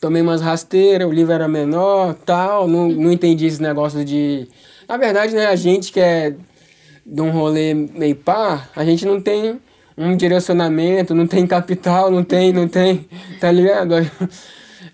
Tomei 0.00 0.20
umas 0.20 0.42
rasteiras, 0.42 1.08
o 1.08 1.12
livro 1.12 1.32
era 1.32 1.48
menor, 1.48 2.14
tal, 2.14 2.68
não, 2.68 2.88
não 2.88 3.10
entendi 3.10 3.46
esse 3.46 3.62
negócio 3.62 4.04
de... 4.04 4.46
Na 4.86 4.96
verdade, 4.96 5.34
né, 5.34 5.46
a 5.46 5.56
gente 5.56 5.90
que 5.90 6.00
é 6.00 6.34
de 7.04 7.22
um 7.22 7.30
rolê 7.30 7.72
meio 7.72 8.16
pá, 8.16 8.68
a 8.76 8.84
gente 8.84 9.06
não 9.06 9.20
tem 9.20 9.58
um 9.96 10.16
direcionamento, 10.16 11.14
não 11.14 11.26
tem 11.26 11.46
capital, 11.46 12.10
não 12.10 12.22
tem, 12.22 12.52
não 12.52 12.68
tem, 12.68 13.08
tá 13.40 13.50
ligado? 13.50 13.94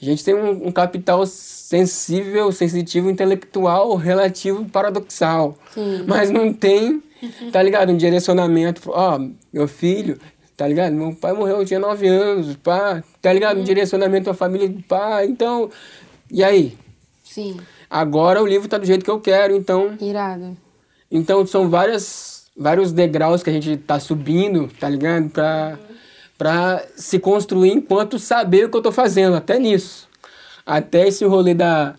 A 0.03 0.05
gente 0.05 0.25
tem 0.25 0.35
um, 0.35 0.67
um 0.67 0.73
capital 0.73 1.25
sensível, 1.25 2.51
sensitivo, 2.51 3.09
intelectual, 3.09 3.95
relativo, 3.95 4.65
paradoxal. 4.65 5.57
Sim. 5.73 6.03
Mas 6.09 6.29
não 6.29 6.53
tem, 6.53 7.01
tá 7.53 7.63
ligado? 7.63 7.93
Um 7.93 7.97
direcionamento. 7.97 8.91
Ó, 8.91 9.17
oh, 9.17 9.31
meu 9.53 9.69
filho, 9.69 10.19
tá 10.57 10.67
ligado? 10.67 10.93
Meu 10.93 11.15
pai 11.15 11.33
morreu, 11.33 11.59
eu 11.59 11.65
tinha 11.65 11.79
nove 11.79 12.09
anos, 12.09 12.57
pá, 12.57 13.01
tá 13.21 13.33
ligado? 13.33 13.61
Um 13.61 13.63
direcionamento 13.63 14.25
pra 14.25 14.35
família, 14.35 14.75
pá, 14.89 15.25
então. 15.25 15.71
E 16.29 16.43
aí? 16.43 16.77
Sim. 17.23 17.59
Agora 17.89 18.43
o 18.43 18.47
livro 18.47 18.67
tá 18.67 18.79
do 18.79 18.85
jeito 18.85 19.05
que 19.05 19.11
eu 19.11 19.21
quero, 19.21 19.55
então. 19.55 19.97
Irado. 20.01 20.57
Então 21.09 21.47
são 21.47 21.71
várias, 21.71 22.51
vários 22.57 22.91
degraus 22.91 23.41
que 23.41 23.51
a 23.51 23.53
gente 23.53 23.77
tá 23.77 24.01
subindo, 24.01 24.69
tá 24.81 24.89
ligado? 24.89 25.31
Pra. 25.31 25.79
Uhum 25.81 25.92
para 26.39 26.85
se 26.97 27.19
construir 27.19 27.73
enquanto 27.73 28.19
saber 28.19 28.67
o 28.67 28.69
que 28.69 28.77
eu 28.77 28.81
estou 28.81 28.93
fazendo, 28.93 29.37
até 29.37 29.59
nisso. 29.59 30.09
Até 30.65 31.09
esse 31.09 31.25
rolê 31.25 31.55
da, 31.55 31.95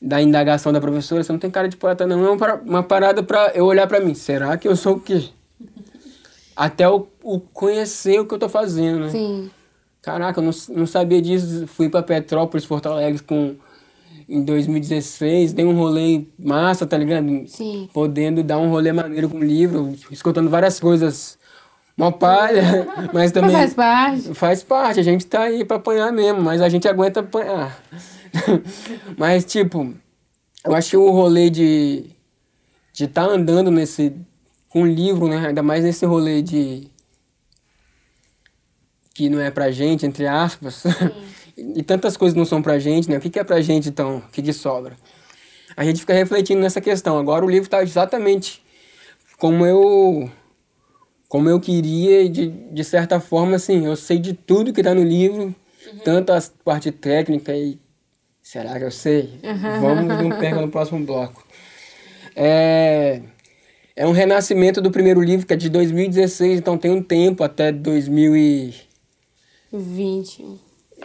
da 0.00 0.20
indagação 0.20 0.72
da 0.72 0.80
professora, 0.80 1.22
você 1.22 1.32
não 1.32 1.38
tem 1.38 1.50
cara 1.50 1.68
de 1.68 1.76
poeta 1.76 2.06
não, 2.06 2.24
é 2.24 2.60
uma 2.64 2.82
parada 2.82 3.22
para 3.22 3.52
eu 3.54 3.64
olhar 3.64 3.86
para 3.86 4.00
mim, 4.00 4.14
será 4.14 4.56
que 4.56 4.66
eu 4.66 4.76
sou 4.76 4.96
o 4.96 5.00
quê? 5.00 5.24
Até 6.54 6.88
o, 6.88 7.06
o 7.22 7.40
conhecer 7.40 8.20
o 8.20 8.26
que 8.26 8.34
eu 8.34 8.36
estou 8.36 8.48
fazendo, 8.48 9.00
né? 9.00 9.08
Sim. 9.10 9.50
Caraca, 10.02 10.40
eu 10.40 10.44
não, 10.44 10.52
não 10.76 10.86
sabia 10.86 11.22
disso, 11.22 11.66
fui 11.66 11.88
para 11.88 12.02
Petrópolis, 12.02 12.66
Porto 12.66 12.86
Alegre 12.86 13.22
com 13.22 13.54
em 14.28 14.42
2016, 14.42 15.52
dei 15.52 15.64
um 15.64 15.76
rolê 15.76 16.24
massa, 16.38 16.86
tá 16.86 16.96
ligado? 16.96 17.26
Sim. 17.46 17.88
Podendo 17.92 18.42
dar 18.42 18.58
um 18.58 18.70
rolê 18.70 18.92
maneiro 18.92 19.28
com 19.28 19.38
o 19.38 19.44
livro, 19.44 19.94
escutando 20.10 20.48
várias 20.48 20.80
coisas 20.80 21.38
uma 21.96 22.10
palha, 22.10 22.88
mas 23.12 23.32
também. 23.32 23.52
Mas 23.52 23.74
faz 23.74 23.74
parte. 23.74 24.34
Faz 24.34 24.62
parte, 24.62 25.00
a 25.00 25.02
gente 25.02 25.26
tá 25.26 25.42
aí 25.42 25.64
pra 25.64 25.76
apanhar 25.76 26.12
mesmo, 26.12 26.40
mas 26.40 26.60
a 26.60 26.68
gente 26.68 26.88
aguenta 26.88 27.20
apanhar. 27.20 27.80
mas, 29.16 29.44
tipo, 29.44 29.94
eu 30.64 30.74
acho 30.74 30.90
que 30.90 30.96
o 30.96 31.10
rolê 31.10 31.50
de. 31.50 32.06
de 32.92 33.04
estar 33.04 33.26
tá 33.26 33.32
andando 33.32 33.70
nesse. 33.70 34.14
com 34.68 34.82
um 34.82 34.86
livro, 34.86 35.28
né? 35.28 35.46
Ainda 35.48 35.62
mais 35.62 35.84
nesse 35.84 36.06
rolê 36.06 36.40
de. 36.42 36.88
que 39.14 39.28
não 39.28 39.40
é 39.40 39.50
pra 39.50 39.70
gente, 39.70 40.06
entre 40.06 40.26
aspas. 40.26 40.84
e 41.56 41.82
tantas 41.82 42.16
coisas 42.16 42.36
não 42.36 42.44
são 42.44 42.62
pra 42.62 42.78
gente, 42.78 43.10
né? 43.10 43.18
O 43.18 43.20
que, 43.20 43.28
que 43.28 43.38
é 43.38 43.44
pra 43.44 43.60
gente 43.60 43.88
então? 43.88 44.18
O 44.18 44.30
que, 44.32 44.40
que 44.40 44.52
sobra? 44.52 44.96
A 45.76 45.84
gente 45.84 46.00
fica 46.00 46.14
refletindo 46.14 46.60
nessa 46.60 46.80
questão. 46.80 47.18
Agora 47.18 47.44
o 47.44 47.50
livro 47.50 47.68
tá 47.68 47.82
exatamente 47.82 48.62
como 49.38 49.66
eu 49.66 50.30
como 51.32 51.48
eu 51.48 51.58
queria, 51.58 52.28
de, 52.28 52.48
de 52.48 52.84
certa 52.84 53.18
forma, 53.18 53.56
assim, 53.56 53.86
eu 53.86 53.96
sei 53.96 54.18
de 54.18 54.34
tudo 54.34 54.70
que 54.70 54.82
está 54.82 54.94
no 54.94 55.02
livro, 55.02 55.44
uhum. 55.44 55.54
tanto 56.04 56.30
a 56.30 56.38
parte 56.62 56.92
técnica 56.92 57.56
e. 57.56 57.78
Será 58.42 58.78
que 58.78 58.84
eu 58.84 58.90
sei? 58.90 59.40
Uhum. 59.42 59.80
Vamos, 59.80 60.08
não 60.08 60.28
perca 60.38 60.60
no 60.60 60.68
próximo 60.68 61.02
bloco. 61.06 61.42
É, 62.36 63.22
é 63.96 64.06
um 64.06 64.12
renascimento 64.12 64.82
do 64.82 64.90
primeiro 64.90 65.22
livro, 65.22 65.46
que 65.46 65.54
é 65.54 65.56
de 65.56 65.70
2016, 65.70 66.58
então 66.58 66.76
tem 66.76 66.90
um 66.90 67.02
tempo 67.02 67.42
até 67.42 67.72
2020. 67.72 68.86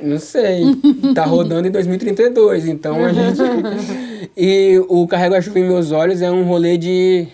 Não 0.02 0.20
sei. 0.20 0.64
Tá 1.16 1.24
rodando 1.26 1.70
em 1.70 1.72
2032, 1.72 2.68
então 2.68 3.06
a 3.06 3.14
gente. 3.14 3.40
E 4.36 4.78
o 4.90 5.08
Carrego 5.08 5.36
a 5.36 5.42
Chuva 5.42 5.60
em 5.60 5.70
Meus 5.70 5.94
Olhos 5.94 6.22
é 6.22 6.30
um 6.30 6.44
rolê 6.44 6.78
de 6.78 7.30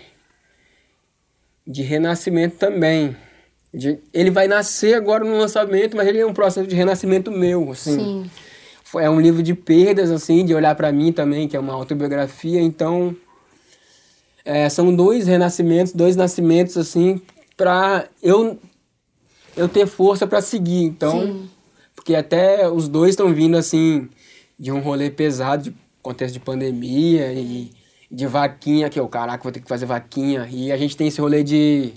de 1.65 1.81
renascimento 1.81 2.57
também. 2.57 3.15
De, 3.73 3.99
ele 4.13 4.29
vai 4.29 4.47
nascer 4.47 4.93
agora 4.93 5.23
no 5.23 5.37
lançamento, 5.37 5.97
mas 5.97 6.07
ele 6.07 6.19
é 6.19 6.25
um 6.25 6.33
processo 6.33 6.67
de 6.67 6.75
renascimento 6.75 7.31
meu, 7.31 7.71
assim. 7.71 7.97
Sim. 7.97 8.31
É 8.99 9.09
um 9.09 9.19
livro 9.19 9.41
de 9.41 9.55
perdas, 9.55 10.11
assim, 10.11 10.45
de 10.45 10.53
olhar 10.53 10.75
para 10.75 10.91
mim 10.91 11.11
também, 11.11 11.47
que 11.47 11.57
é 11.57 11.59
uma 11.59 11.73
autobiografia. 11.73 12.61
Então, 12.61 13.15
é, 14.45 14.69
são 14.69 14.95
dois 14.95 15.25
renascimentos, 15.25 15.93
dois 15.93 16.15
nascimentos, 16.15 16.77
assim, 16.77 17.19
para 17.57 18.07
eu 18.21 18.59
eu 19.55 19.67
ter 19.67 19.87
força 19.87 20.25
para 20.27 20.41
seguir. 20.41 20.83
Então, 20.83 21.21
Sim. 21.21 21.49
porque 21.95 22.15
até 22.15 22.69
os 22.69 22.87
dois 22.87 23.11
estão 23.11 23.33
vindo 23.33 23.57
assim 23.57 24.09
de 24.57 24.71
um 24.71 24.79
rolê 24.79 25.09
pesado, 25.09 25.63
de 25.63 25.75
contexto 26.01 26.33
de 26.33 26.39
pandemia 26.39 27.31
e 27.33 27.71
de 28.13 28.27
vaquinha, 28.27 28.89
que 28.91 29.01
o 29.01 29.07
caraca, 29.07 29.41
vou 29.41 29.51
ter 29.51 29.59
que 29.59 29.67
fazer 29.67 29.87
vaquinha. 29.87 30.47
E 30.51 30.71
a 30.71 30.77
gente 30.77 30.95
tem 30.95 31.07
esse 31.07 31.19
rolê 31.19 31.43
de. 31.43 31.93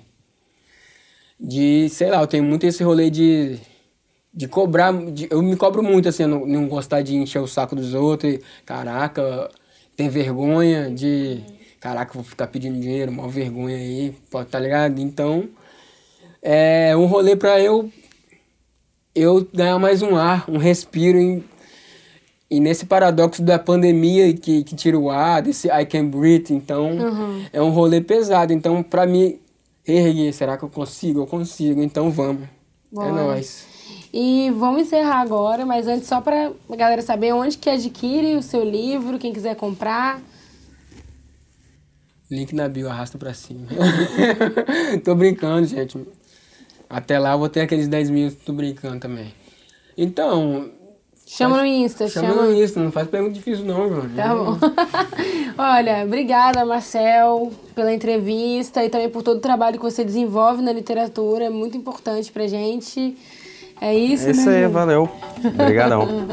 De, 1.38 1.90
sei 1.90 2.09
lá, 2.11 2.22
eu 2.22 2.26
tenho 2.26 2.42
muito 2.42 2.64
esse 2.64 2.83
rolê 2.83 3.11
de. 3.11 3.59
De 4.33 4.48
cobrar. 4.48 4.92
De, 5.12 5.29
eu 5.31 5.42
me 5.42 5.57
cobro 5.57 5.83
muito, 5.83 6.09
assim, 6.09 6.24
não, 6.24 6.46
não 6.46 6.68
gostar 6.68 7.02
de 7.02 7.14
encher 7.14 7.40
o 7.40 7.46
saco 7.46 7.76
dos 7.76 7.92
outros. 7.92 8.35
E, 8.35 8.42
caraca, 8.64 9.50
tem 9.94 10.09
vergonha 10.09 10.90
de. 10.90 11.42
Caraca, 11.79 12.14
vou 12.14 12.24
ficar 12.24 12.46
pedindo 12.46 12.81
dinheiro, 12.81 13.12
mal 13.12 13.29
vergonha 13.29 13.76
aí, 13.76 14.14
tá 14.50 14.59
ligado? 14.59 14.98
Então. 15.00 15.48
É 16.42 16.96
um 16.96 17.07
rolê 17.07 17.37
pra 17.37 17.61
eu. 17.61 17.90
Eu 19.14 19.46
ganhar 19.52 19.79
mais 19.79 20.02
um 20.02 20.16
ar, 20.16 20.48
um 20.48 20.59
respiro 20.59 21.18
em 21.18 21.44
e 22.48 22.61
nesse 22.61 22.87
paradoxo 22.87 23.42
da 23.42 23.59
pandemia 23.59 24.32
que, 24.32 24.62
que 24.62 24.76
tira 24.76 24.98
o 24.98 25.11
ar, 25.11 25.42
desse 25.42 25.68
I 25.68 25.85
can 25.85 26.06
breathe, 26.06 26.52
então 26.52 26.92
uhum. 26.92 27.44
é 27.52 27.61
um 27.61 27.70
rolê 27.70 28.00
pesado. 28.00 28.52
Então, 28.52 28.85
para 28.85 29.04
mim, 29.04 29.40
erguer, 29.85 30.32
será 30.32 30.56
que 30.56 30.62
eu 30.62 30.68
consigo? 30.68 31.20
Eu 31.20 31.26
consigo, 31.26 31.82
então 31.82 32.11
vamos. 32.11 32.44
É 32.44 32.48
Bora. 32.92 33.09
É 33.09 33.12
nóis. 33.12 33.66
E 34.12 34.50
vamos 34.56 34.82
encerrar 34.82 35.20
agora, 35.20 35.66
mas 35.66 35.88
antes 35.88 36.06
só 36.06 36.20
para 36.20 36.52
a 36.70 36.76
galera 36.76 37.02
saber 37.02 37.32
onde 37.32 37.59
que 37.59 37.68
adquire 37.68 38.37
o 38.37 38.42
seu 38.42 38.64
livro, 38.64 39.18
quem 39.18 39.32
quiser 39.32 39.56
comprar. 39.56 40.22
Link 42.30 42.54
na 42.54 42.68
bio, 42.68 42.88
arrasta 42.88 43.18
pra 43.18 43.35
cima. 43.35 43.66
tô 45.04 45.14
brincando, 45.16 45.66
gente. 45.66 45.98
Até 46.88 47.18
lá 47.18 47.32
eu 47.32 47.38
vou 47.38 47.48
ter 47.48 47.62
aqueles 47.62 47.88
10 47.88 48.11
mil, 48.11 48.32
tô 48.44 48.52
brincando 48.52 49.00
também. 49.00 49.35
Então. 49.98 50.75
Chama 51.37 51.57
faz, 51.57 51.68
no 51.68 51.77
Insta, 51.77 52.09
chama. 52.09 52.29
Chama 52.29 52.42
no 52.44 52.55
Insta, 52.55 52.81
não 52.81 52.90
faz 52.90 53.09
pergunta 53.09 53.35
difícil 53.35 53.66
não, 53.66 53.90
João. 53.90 54.09
Tá 54.16 54.35
bom. 54.35 54.57
Olha, 55.59 56.03
obrigada, 56.03 56.64
Marcel, 56.64 57.53
pela 57.75 57.92
entrevista 57.92 58.83
e 58.83 58.88
também 58.88 59.11
por 59.11 59.22
todo 59.22 59.37
o 59.37 59.40
trabalho 59.40 59.77
que 59.77 59.85
você 59.85 60.03
desenvolve 60.03 60.62
na 60.62 60.72
literatura. 60.72 61.44
É 61.44 61.51
muito 61.51 61.77
importante 61.77 62.33
pra 62.33 62.46
gente. 62.46 63.18
É 63.79 63.94
isso, 63.94 64.29
é 64.29 64.31
isso 64.31 64.49
né? 64.49 64.64
aí, 64.64 64.72
valeu. 64.72 65.11
Obrigadão. 65.44 66.09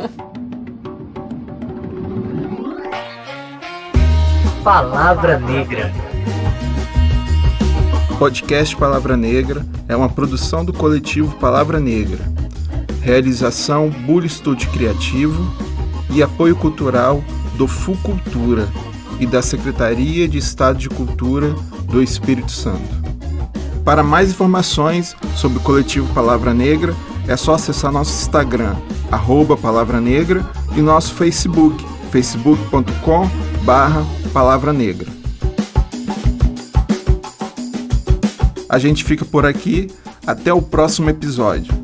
Palavra 4.63 5.37
Negra. 5.37 5.91
Podcast 8.17 8.73
Palavra 8.77 9.17
Negra 9.17 9.65
é 9.89 9.97
uma 9.97 10.07
produção 10.07 10.63
do 10.63 10.71
coletivo 10.71 11.35
Palavra 11.39 11.77
Negra. 11.77 12.32
Realização 13.03 13.89
Bully 13.89 14.29
Studio 14.29 14.69
Criativo 14.71 15.53
e 16.09 16.23
apoio 16.23 16.55
cultural 16.55 17.21
do 17.57 17.67
FUCultura 17.67 18.67
e 19.19 19.27
da 19.27 19.41
Secretaria 19.41 20.25
de 20.25 20.37
Estado 20.37 20.79
de 20.79 20.89
Cultura 20.89 21.53
do 21.83 22.01
Espírito 22.01 22.51
Santo. 22.51 23.03
Para 23.83 24.03
mais 24.03 24.31
informações 24.31 25.17
sobre 25.35 25.57
o 25.57 25.61
coletivo 25.61 26.11
Palavra 26.13 26.53
Negra, 26.53 26.95
é 27.27 27.35
só 27.35 27.55
acessar 27.55 27.91
nosso 27.91 28.13
Instagram, 28.21 28.75
arroba 29.11 29.57
Palavra 29.57 29.99
Negra, 29.99 30.45
e 30.75 30.81
nosso 30.81 31.13
Facebook, 31.13 31.85
facebook.com 32.09 33.29
barra 33.63 34.05
Palavra 34.31 34.71
Negra. 34.71 35.07
A 38.69 38.79
gente 38.79 39.03
fica 39.03 39.25
por 39.25 39.45
aqui, 39.45 39.91
até 40.25 40.53
o 40.53 40.61
próximo 40.61 41.09
episódio. 41.09 41.82